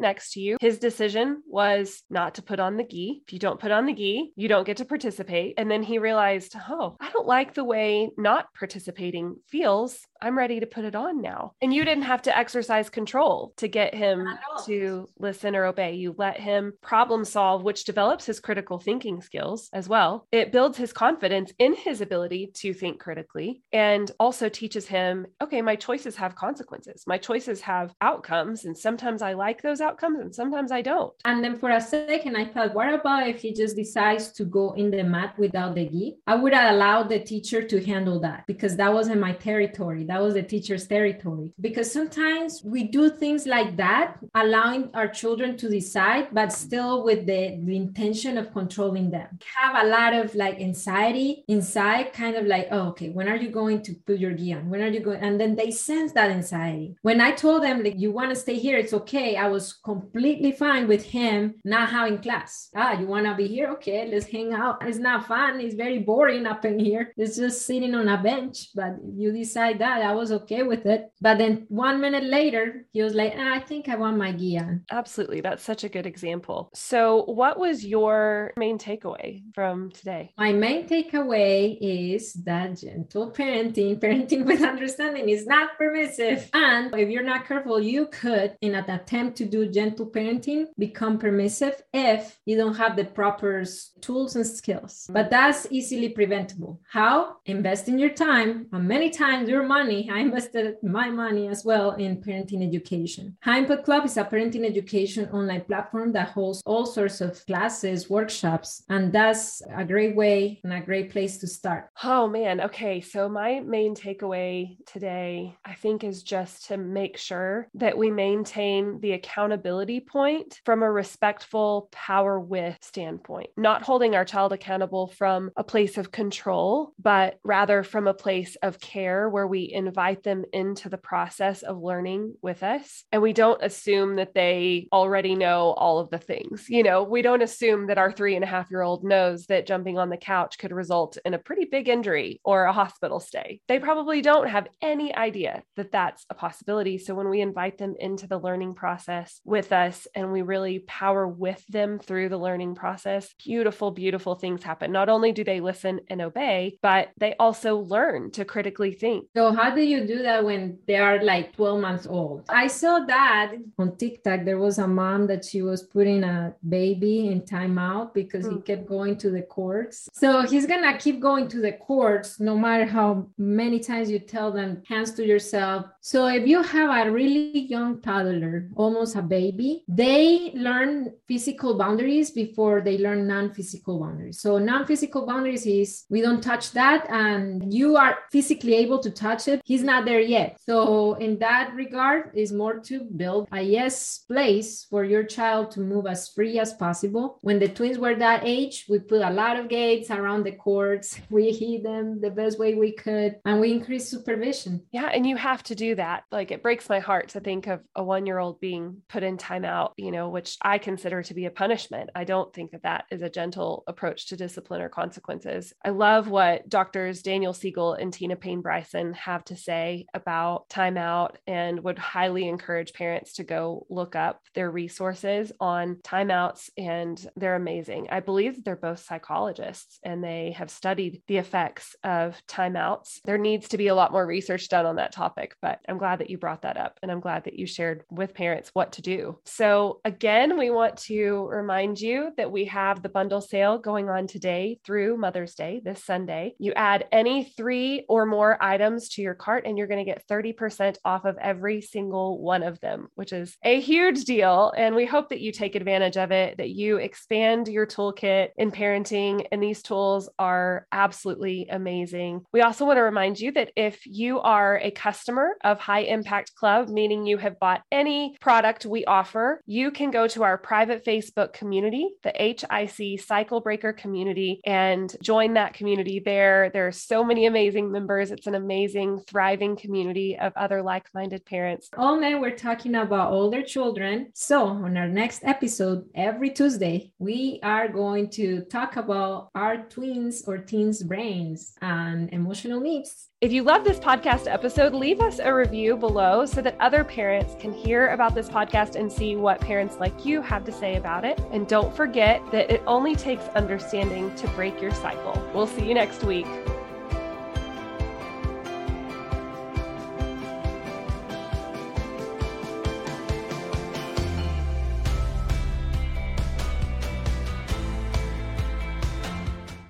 next 0.00 0.32
to 0.32 0.40
you. 0.40 0.56
His 0.60 0.78
decision 0.78 1.42
was 1.46 2.02
not 2.08 2.36
to 2.36 2.42
put 2.42 2.58
on 2.58 2.78
the 2.78 2.84
gi. 2.84 3.22
If 3.26 3.34
you 3.34 3.38
don't 3.38 3.60
put 3.60 3.70
on 3.70 3.84
the 3.84 3.92
gi, 3.92 4.32
you 4.34 4.48
don't 4.48 4.66
get 4.66 4.78
to 4.78 4.86
participate. 4.86 5.54
And 5.58 5.70
then 5.70 5.82
he 5.82 5.98
realized, 5.98 6.56
Oh, 6.70 6.96
I 6.98 7.10
don't 7.10 7.26
like 7.26 7.52
the 7.52 7.64
way 7.64 8.08
not 8.16 8.46
participating 8.54 9.36
feels. 9.46 9.85
I'm 10.20 10.36
ready 10.36 10.60
to 10.60 10.66
put 10.66 10.84
it 10.84 10.94
on 10.94 11.20
now. 11.20 11.52
And 11.60 11.72
you 11.72 11.84
didn't 11.84 12.04
have 12.04 12.22
to 12.22 12.36
exercise 12.36 12.88
control 12.88 13.52
to 13.58 13.68
get 13.68 13.94
him 13.94 14.26
to 14.64 15.08
listen 15.18 15.54
or 15.54 15.66
obey. 15.66 15.94
You 15.94 16.14
let 16.16 16.40
him 16.40 16.72
problem 16.82 17.24
solve, 17.24 17.62
which 17.62 17.84
develops 17.84 18.26
his 18.26 18.40
critical 18.40 18.78
thinking 18.78 19.20
skills 19.20 19.68
as 19.72 19.88
well. 19.88 20.26
It 20.32 20.52
builds 20.52 20.78
his 20.78 20.92
confidence 20.92 21.52
in 21.58 21.74
his 21.74 22.00
ability 22.00 22.52
to 22.54 22.72
think 22.72 22.98
critically 22.98 23.62
and 23.72 24.10
also 24.18 24.48
teaches 24.48 24.86
him 24.86 25.26
okay, 25.42 25.62
my 25.62 25.76
choices 25.76 26.16
have 26.16 26.34
consequences. 26.34 27.04
My 27.06 27.18
choices 27.18 27.60
have 27.60 27.94
outcomes. 28.00 28.64
And 28.64 28.76
sometimes 28.76 29.22
I 29.22 29.34
like 29.34 29.62
those 29.62 29.80
outcomes 29.80 30.20
and 30.20 30.34
sometimes 30.34 30.72
I 30.72 30.82
don't. 30.82 31.12
And 31.24 31.42
then 31.44 31.58
for 31.58 31.70
a 31.70 31.80
second, 31.80 32.36
I 32.36 32.46
thought, 32.46 32.74
what 32.74 32.92
about 32.92 33.28
if 33.28 33.40
he 33.40 33.52
just 33.52 33.76
decides 33.76 34.32
to 34.32 34.44
go 34.44 34.72
in 34.72 34.90
the 34.90 35.04
mat 35.04 35.38
without 35.38 35.74
the 35.74 35.86
gi? 35.86 36.16
I 36.26 36.34
would 36.34 36.54
allow 36.54 37.02
the 37.02 37.20
teacher 37.20 37.62
to 37.62 37.84
handle 37.84 38.20
that 38.20 38.44
because 38.46 38.76
that 38.76 38.92
wasn't 38.92 39.20
my 39.20 39.32
territory. 39.32 39.75
That 39.76 40.22
was 40.22 40.34
the 40.34 40.42
teacher's 40.42 40.86
territory. 40.86 41.52
Because 41.60 41.92
sometimes 41.92 42.62
we 42.64 42.84
do 42.84 43.10
things 43.10 43.46
like 43.46 43.76
that, 43.76 44.16
allowing 44.34 44.90
our 44.94 45.08
children 45.08 45.56
to 45.58 45.68
decide, 45.68 46.28
but 46.32 46.52
still 46.52 47.04
with 47.04 47.26
the, 47.26 47.58
the 47.64 47.76
intention 47.76 48.38
of 48.38 48.52
controlling 48.52 49.10
them. 49.10 49.38
Have 49.56 49.84
a 49.84 49.88
lot 49.88 50.12
of 50.14 50.34
like 50.34 50.60
anxiety 50.60 51.44
inside, 51.48 52.12
kind 52.12 52.36
of 52.36 52.46
like, 52.46 52.68
oh, 52.70 52.88
okay, 52.88 53.10
when 53.10 53.28
are 53.28 53.36
you 53.36 53.50
going 53.50 53.82
to 53.82 53.94
put 54.06 54.18
your 54.18 54.32
gi 54.32 54.54
on? 54.54 54.70
When 54.70 54.82
are 54.82 54.88
you 54.88 55.00
going? 55.00 55.20
And 55.20 55.40
then 55.40 55.54
they 55.54 55.70
sense 55.70 56.12
that 56.12 56.30
anxiety. 56.30 56.96
When 57.02 57.20
I 57.20 57.32
told 57.32 57.62
them, 57.62 57.82
like, 57.82 57.98
you 57.98 58.10
want 58.12 58.30
to 58.30 58.36
stay 58.36 58.58
here, 58.58 58.78
it's 58.78 58.94
okay. 58.94 59.36
I 59.36 59.48
was 59.48 59.74
completely 59.74 60.52
fine 60.52 60.88
with 60.88 61.04
him 61.04 61.54
not 61.64 61.90
having 61.90 62.18
class. 62.18 62.70
Ah, 62.74 62.98
you 62.98 63.06
want 63.06 63.26
to 63.26 63.34
be 63.34 63.46
here? 63.46 63.68
Okay, 63.72 64.08
let's 64.10 64.26
hang 64.26 64.54
out. 64.54 64.78
It's 64.82 64.98
not 64.98 65.26
fun. 65.26 65.60
It's 65.60 65.74
very 65.74 65.98
boring 65.98 66.46
up 66.46 66.64
in 66.64 66.78
here. 66.78 67.12
It's 67.16 67.36
just 67.36 67.66
sitting 67.66 67.94
on 67.94 68.08
a 68.08 68.22
bench. 68.22 68.68
But 68.74 68.96
you 69.14 69.32
decide 69.32 69.65
that 69.74 70.02
I 70.02 70.12
was 70.12 70.32
okay 70.32 70.62
with 70.62 70.86
it. 70.86 71.10
But 71.20 71.38
then 71.38 71.66
one 71.68 72.00
minute 72.00 72.24
later, 72.24 72.86
he 72.92 73.02
was 73.02 73.14
like, 73.14 73.34
ah, 73.36 73.54
I 73.54 73.60
think 73.60 73.88
I 73.88 73.96
want 73.96 74.16
my 74.16 74.30
on. 74.30 74.84
Absolutely. 74.90 75.40
That's 75.40 75.62
such 75.62 75.84
a 75.84 75.88
good 75.88 76.06
example. 76.06 76.70
So, 76.74 77.24
what 77.24 77.58
was 77.58 77.84
your 77.84 78.52
main 78.56 78.78
takeaway 78.78 79.42
from 79.54 79.90
today? 79.90 80.32
My 80.38 80.52
main 80.52 80.86
takeaway 80.86 81.78
is 81.80 82.34
that 82.44 82.78
gentle 82.78 83.30
parenting, 83.30 83.98
parenting 84.04 84.44
with 84.44 84.62
understanding, 84.62 85.28
is 85.28 85.46
not 85.46 85.76
permissive. 85.78 86.48
And 86.52 86.94
if 86.94 87.08
you're 87.08 87.22
not 87.22 87.46
careful, 87.46 87.80
you 87.80 88.06
could, 88.06 88.56
in 88.60 88.74
an 88.74 88.88
attempt 88.90 89.36
to 89.38 89.46
do 89.46 89.68
gentle 89.68 90.06
parenting, 90.06 90.66
become 90.78 91.18
permissive 91.18 91.82
if 91.92 92.38
you 92.44 92.56
don't 92.56 92.76
have 92.76 92.96
the 92.96 93.04
proper 93.04 93.64
tools 94.00 94.36
and 94.36 94.46
skills. 94.46 95.08
But 95.10 95.30
that's 95.30 95.66
easily 95.70 96.10
preventable. 96.10 96.80
How? 96.90 97.36
Invest 97.46 97.88
in 97.88 97.98
your 97.98 98.10
time 98.10 98.66
and 98.72 98.86
many 98.86 99.10
times 99.10 99.48
your 99.56 99.66
money. 99.66 100.00
I 100.12 100.20
invested 100.20 100.76
my 100.82 101.08
money 101.24 101.48
as 101.48 101.64
well 101.64 101.92
in 102.04 102.22
parenting 102.24 102.62
education. 102.66 103.36
High 103.42 103.58
Impact 103.60 103.84
Club 103.84 104.04
is 104.04 104.16
a 104.16 104.24
parenting 104.24 104.64
education 104.72 105.28
online 105.30 105.64
platform 105.70 106.12
that 106.12 106.28
holds 106.28 106.62
all 106.66 106.86
sorts 106.86 107.20
of 107.20 107.30
classes 107.46 107.66
classes, 107.66 108.10
workshops, 108.10 108.82
and 108.88 109.12
that's 109.12 109.62
a 109.74 109.84
great 109.84 110.14
way 110.14 110.60
and 110.62 110.72
a 110.72 110.80
great 110.80 111.10
place 111.10 111.38
to 111.38 111.46
start. 111.46 111.88
Oh 112.04 112.28
man, 112.28 112.60
okay. 112.60 113.00
So 113.00 113.28
my 113.28 113.60
main 113.60 113.94
takeaway 113.94 114.76
today, 114.86 115.56
I 115.64 115.74
think, 115.74 116.04
is 116.04 116.22
just 116.22 116.66
to 116.66 116.76
make 116.76 117.16
sure 117.16 117.68
that 117.74 117.96
we 117.96 118.10
maintain 118.10 119.00
the 119.00 119.12
accountability 119.12 120.00
point 120.00 120.60
from 120.64 120.82
a 120.82 120.90
respectful 120.90 121.88
power 121.92 122.38
with 122.38 122.76
standpoint, 122.80 123.50
not 123.56 123.82
holding 123.82 124.14
our 124.14 124.24
child 124.24 124.52
accountable 124.52 125.08
from 125.08 125.50
a 125.56 125.64
place 125.64 125.98
of 125.98 126.12
control, 126.12 126.92
but 126.98 127.38
rather 127.42 127.82
from 127.82 128.06
a 128.06 128.14
place 128.14 128.56
of 128.62 128.80
care 128.80 129.28
where 129.36 129.46
we 129.46 129.70
invite 129.70 130.22
them 130.22 130.46
into 130.54 130.88
the 130.88 130.96
process 130.96 131.62
of 131.62 131.76
learning 131.76 132.32
with 132.40 132.62
us. 132.62 133.04
And 133.12 133.20
we 133.20 133.34
don't 133.34 133.62
assume 133.62 134.16
that 134.16 134.32
they 134.32 134.88
already 134.90 135.34
know 135.34 135.74
all 135.76 135.98
of 135.98 136.08
the 136.08 136.16
things. 136.16 136.70
You 136.70 136.82
know, 136.82 137.02
we 137.02 137.20
don't 137.20 137.42
assume 137.42 137.88
that 137.88 137.98
our 137.98 138.10
three 138.10 138.34
and 138.34 138.42
a 138.42 138.46
half 138.46 138.70
year 138.70 138.80
old 138.80 139.04
knows 139.04 139.44
that 139.48 139.66
jumping 139.66 139.98
on 139.98 140.08
the 140.08 140.16
couch 140.16 140.56
could 140.56 140.72
result 140.72 141.18
in 141.22 141.34
a 141.34 141.38
pretty 141.38 141.66
big 141.66 141.86
injury 141.86 142.40
or 142.44 142.64
a 142.64 142.72
hospital 142.72 143.20
stay. 143.20 143.60
They 143.68 143.78
probably 143.78 144.22
don't 144.22 144.48
have 144.48 144.68
any 144.80 145.14
idea 145.14 145.62
that 145.76 145.92
that's 145.92 146.24
a 146.30 146.34
possibility. 146.34 146.96
So 146.96 147.14
when 147.14 147.28
we 147.28 147.42
invite 147.42 147.76
them 147.76 147.94
into 148.00 148.26
the 148.26 148.38
learning 148.38 148.72
process 148.72 149.42
with 149.44 149.70
us 149.70 150.06
and 150.14 150.32
we 150.32 150.40
really 150.40 150.78
power 150.78 151.28
with 151.28 151.62
them 151.66 151.98
through 151.98 152.30
the 152.30 152.38
learning 152.38 152.74
process, 152.74 153.34
beautiful, 153.44 153.90
beautiful 153.90 154.34
things 154.34 154.62
happen. 154.62 154.92
Not 154.92 155.10
only 155.10 155.32
do 155.32 155.44
they 155.44 155.60
listen 155.60 156.00
and 156.08 156.22
obey, 156.22 156.78
but 156.80 157.10
they 157.18 157.34
also 157.38 157.76
learn 157.76 158.30
to 158.30 158.46
critically 158.46 158.94
think. 158.94 159.25
So, 159.34 159.52
how 159.52 159.74
do 159.74 159.82
you 159.82 160.06
do 160.06 160.22
that 160.22 160.44
when 160.44 160.78
they 160.86 160.96
are 160.96 161.22
like 161.22 161.54
12 161.56 161.80
months 161.80 162.06
old? 162.06 162.44
I 162.48 162.66
saw 162.66 163.00
that 163.00 163.52
on 163.78 163.96
TikTok. 163.96 164.44
There 164.44 164.58
was 164.58 164.78
a 164.78 164.86
mom 164.86 165.26
that 165.28 165.44
she 165.44 165.62
was 165.62 165.82
putting 165.82 166.24
a 166.24 166.54
baby 166.68 167.28
in 167.28 167.42
timeout 167.42 168.14
because 168.14 168.46
mm. 168.46 168.50
he 168.50 168.56
hmm. 168.56 168.62
kept 168.62 168.86
going 168.86 169.16
to 169.18 169.30
the 169.30 169.42
courts. 169.42 170.08
So 170.12 170.42
he's 170.42 170.66
gonna 170.66 170.96
keep 170.98 171.20
going 171.20 171.48
to 171.48 171.60
the 171.60 171.72
courts 171.72 172.40
no 172.40 172.56
matter 172.56 172.86
how 172.86 173.28
many 173.38 173.80
times 173.80 174.10
you 174.10 174.18
tell 174.18 174.52
them 174.52 174.82
hands 174.88 175.12
to 175.12 175.24
yourself. 175.24 175.86
So 176.00 176.26
if 176.26 176.46
you 176.46 176.62
have 176.62 177.06
a 177.06 177.10
really 177.10 177.60
young 177.60 178.00
toddler, 178.00 178.68
almost 178.76 179.16
a 179.16 179.22
baby, 179.22 179.84
they 179.88 180.52
learn 180.54 181.12
physical 181.26 181.76
boundaries 181.76 182.30
before 182.30 182.80
they 182.80 182.98
learn 182.98 183.26
non-physical 183.26 183.98
boundaries. 184.00 184.40
So 184.40 184.58
non-physical 184.58 185.26
boundaries 185.26 185.66
is 185.66 186.04
we 186.08 186.20
don't 186.20 186.42
touch 186.42 186.72
that 186.72 187.06
and 187.10 187.72
you 187.72 187.96
are 187.96 188.18
physically 188.30 188.74
able 188.74 188.98
to 189.00 189.10
touch 189.16 189.48
it. 189.48 189.62
He's 189.64 189.82
not 189.82 190.04
there 190.04 190.20
yet. 190.20 190.58
So 190.60 191.14
in 191.14 191.38
that 191.38 191.74
regard 191.74 192.30
is 192.34 192.52
more 192.52 192.78
to 192.80 193.04
build 193.04 193.48
a 193.52 193.62
yes 193.62 194.24
place 194.26 194.86
for 194.90 195.04
your 195.04 195.24
child 195.24 195.70
to 195.72 195.80
move 195.80 196.06
as 196.06 196.28
free 196.28 196.58
as 196.58 196.74
possible 196.74 197.38
when 197.40 197.58
the 197.58 197.68
twins 197.68 197.98
were 197.98 198.14
that 198.14 198.42
age, 198.44 198.86
we 198.88 198.98
put 198.98 199.22
a 199.22 199.30
lot 199.30 199.58
of 199.58 199.68
gates 199.68 200.10
around 200.10 200.44
the 200.44 200.52
courts. 200.52 201.20
We 201.36 201.52
hid 201.52 201.82
them 201.82 202.20
the 202.20 202.30
best 202.30 202.58
way 202.58 202.74
we 202.74 202.92
could, 202.92 203.36
and 203.44 203.60
we 203.60 203.72
increased 203.72 204.10
supervision. 204.10 204.82
Yeah, 204.92 205.06
and 205.06 205.26
you 205.26 205.36
have 205.36 205.62
to 205.64 205.74
do 205.74 205.94
that. 205.96 206.24
Like 206.30 206.50
it 206.50 206.62
breaks 206.62 206.88
my 206.88 206.98
heart 206.98 207.28
to 207.30 207.40
think 207.40 207.66
of 207.66 207.80
a 207.94 208.02
one 208.02 208.26
year 208.26 208.38
old 208.38 208.60
being 208.60 209.02
put 209.08 209.22
in 209.22 209.36
timeout, 209.36 209.92
you 209.96 210.12
know, 210.12 210.30
which 210.30 210.56
I 210.62 210.78
consider 210.78 211.22
to 211.22 211.34
be 211.34 211.44
a 211.46 211.50
punishment. 211.50 212.10
I 212.14 212.24
don't 212.24 212.52
think 212.54 212.70
that 212.70 212.84
that 212.84 213.04
is 213.10 213.22
a 213.22 213.28
gentle 213.28 213.84
approach 213.86 214.28
to 214.28 214.36
discipline 214.36 214.80
or 214.80 214.88
consequences. 214.88 215.72
I 215.84 215.90
love 215.90 216.28
what 216.28 216.68
doctors 216.68 217.22
Daniel 217.22 217.52
Siegel 217.52 217.94
and 217.94 218.12
Tina 218.12 218.36
Payne 218.36 218.62
Bryson 218.62 219.05
have 219.14 219.44
to 219.46 219.56
say 219.56 220.06
about 220.14 220.68
timeout 220.68 221.36
and 221.46 221.82
would 221.84 221.98
highly 221.98 222.48
encourage 222.48 222.92
parents 222.92 223.34
to 223.34 223.44
go 223.44 223.86
look 223.88 224.16
up 224.16 224.40
their 224.54 224.70
resources 224.70 225.52
on 225.60 225.96
timeouts 225.96 226.70
and 226.76 227.26
they're 227.36 227.56
amazing. 227.56 228.08
I 228.10 228.20
believe 228.20 228.64
they're 228.64 228.76
both 228.76 229.00
psychologists 229.00 229.98
and 230.02 230.22
they 230.22 230.52
have 230.52 230.70
studied 230.70 231.22
the 231.26 231.38
effects 231.38 231.96
of 232.02 232.40
timeouts. 232.48 233.20
There 233.24 233.38
needs 233.38 233.68
to 233.68 233.78
be 233.78 233.88
a 233.88 233.94
lot 233.94 234.12
more 234.12 234.26
research 234.26 234.68
done 234.68 234.86
on 234.86 234.96
that 234.96 235.12
topic, 235.12 235.54
but 235.60 235.80
I'm 235.88 235.98
glad 235.98 236.20
that 236.20 236.30
you 236.30 236.38
brought 236.38 236.62
that 236.62 236.76
up 236.76 236.98
and 237.02 237.10
I'm 237.10 237.20
glad 237.20 237.44
that 237.44 237.58
you 237.58 237.66
shared 237.66 238.04
with 238.10 238.34
parents 238.34 238.70
what 238.72 238.92
to 238.92 239.02
do. 239.02 239.38
So, 239.44 240.00
again, 240.04 240.58
we 240.58 240.70
want 240.70 240.96
to 240.98 241.46
remind 241.48 242.00
you 242.00 242.30
that 242.36 242.50
we 242.50 242.66
have 242.66 243.02
the 243.02 243.08
bundle 243.08 243.40
sale 243.40 243.78
going 243.78 244.08
on 244.08 244.26
today 244.26 244.78
through 244.84 245.16
Mother's 245.16 245.54
Day 245.54 245.80
this 245.84 246.04
Sunday. 246.04 246.54
You 246.58 246.72
add 246.74 247.06
any 247.12 247.44
three 247.44 248.04
or 248.08 248.26
more 248.26 248.56
items 248.62 248.95
to 249.00 249.22
your 249.22 249.34
cart 249.34 249.64
and 249.66 249.78
you're 249.78 249.86
going 249.86 250.04
to 250.04 250.10
get 250.10 250.26
30% 250.28 250.96
off 251.04 251.24
of 251.24 251.36
every 251.38 251.80
single 251.80 252.40
one 252.40 252.62
of 252.62 252.80
them, 252.80 253.08
which 253.14 253.32
is 253.32 253.56
a 253.62 253.80
huge 253.80 254.24
deal. 254.24 254.72
And 254.76 254.94
we 254.94 255.06
hope 255.06 255.28
that 255.30 255.40
you 255.40 255.52
take 255.52 255.74
advantage 255.74 256.16
of 256.16 256.30
it, 256.32 256.58
that 256.58 256.70
you 256.70 256.96
expand 256.96 257.68
your 257.68 257.86
toolkit 257.86 258.48
in 258.56 258.70
parenting. 258.70 259.46
And 259.52 259.62
these 259.62 259.82
tools 259.82 260.28
are 260.38 260.86
absolutely 260.92 261.66
amazing. 261.70 262.44
We 262.52 262.62
also 262.62 262.84
want 262.84 262.98
to 262.98 263.02
remind 263.02 263.40
you 263.40 263.52
that 263.52 263.72
if 263.76 264.06
you 264.06 264.40
are 264.40 264.78
a 264.78 264.90
customer 264.90 265.56
of 265.64 265.78
High 265.78 266.00
Impact 266.00 266.54
Club, 266.54 266.88
meaning 266.88 267.26
you 267.26 267.38
have 267.38 267.58
bought 267.58 267.82
any 267.92 268.36
product 268.40 268.86
we 268.86 269.04
offer, 269.04 269.60
you 269.66 269.90
can 269.90 270.10
go 270.10 270.26
to 270.28 270.42
our 270.42 270.58
private 270.58 271.04
Facebook 271.04 271.52
community, 271.52 272.10
the 272.22 272.32
HIC 272.36 273.20
Cycle 273.20 273.60
Breaker 273.60 273.92
community, 273.92 274.60
and 274.64 275.14
join 275.22 275.54
that 275.54 275.74
community 275.74 276.20
there. 276.24 276.70
There 276.72 276.86
are 276.86 276.92
so 276.92 277.24
many 277.24 277.46
amazing 277.46 277.90
members. 277.90 278.30
It's 278.30 278.46
an 278.46 278.54
amazing, 278.86 279.20
thriving 279.26 279.76
community 279.76 280.38
of 280.38 280.52
other 280.54 280.80
like 280.80 281.12
minded 281.12 281.44
parents. 281.44 281.90
All 281.96 282.16
men 282.16 282.40
we're 282.40 282.56
talking 282.56 282.94
about 282.94 283.32
older 283.32 283.62
children. 283.62 284.30
So, 284.32 284.66
on 284.66 284.96
our 284.96 285.08
next 285.08 285.42
episode, 285.44 286.04
every 286.14 286.50
Tuesday, 286.50 287.10
we 287.18 287.58
are 287.64 287.88
going 287.88 288.30
to 288.30 288.62
talk 288.70 288.96
about 288.96 289.50
our 289.54 289.78
twins 289.88 290.44
or 290.46 290.58
teens' 290.58 291.02
brains 291.02 291.74
and 291.82 292.32
emotional 292.32 292.80
needs. 292.80 293.28
If 293.40 293.52
you 293.52 293.64
love 293.64 293.84
this 293.84 293.98
podcast 293.98 294.50
episode, 294.50 294.94
leave 294.94 295.20
us 295.20 295.40
a 295.40 295.52
review 295.52 295.96
below 295.96 296.46
so 296.46 296.62
that 296.62 296.76
other 296.80 297.04
parents 297.04 297.56
can 297.58 297.72
hear 297.72 298.08
about 298.08 298.34
this 298.34 298.48
podcast 298.48 298.94
and 298.94 299.12
see 299.12 299.36
what 299.36 299.60
parents 299.60 299.96
like 299.98 300.24
you 300.24 300.40
have 300.42 300.64
to 300.64 300.72
say 300.72 300.96
about 300.96 301.24
it. 301.24 301.38
And 301.50 301.66
don't 301.66 301.94
forget 301.94 302.40
that 302.52 302.70
it 302.70 302.82
only 302.86 303.14
takes 303.14 303.44
understanding 303.48 304.34
to 304.36 304.48
break 304.48 304.80
your 304.80 304.92
cycle. 304.92 305.34
We'll 305.52 305.66
see 305.66 305.86
you 305.86 305.94
next 305.94 306.24
week. 306.24 306.46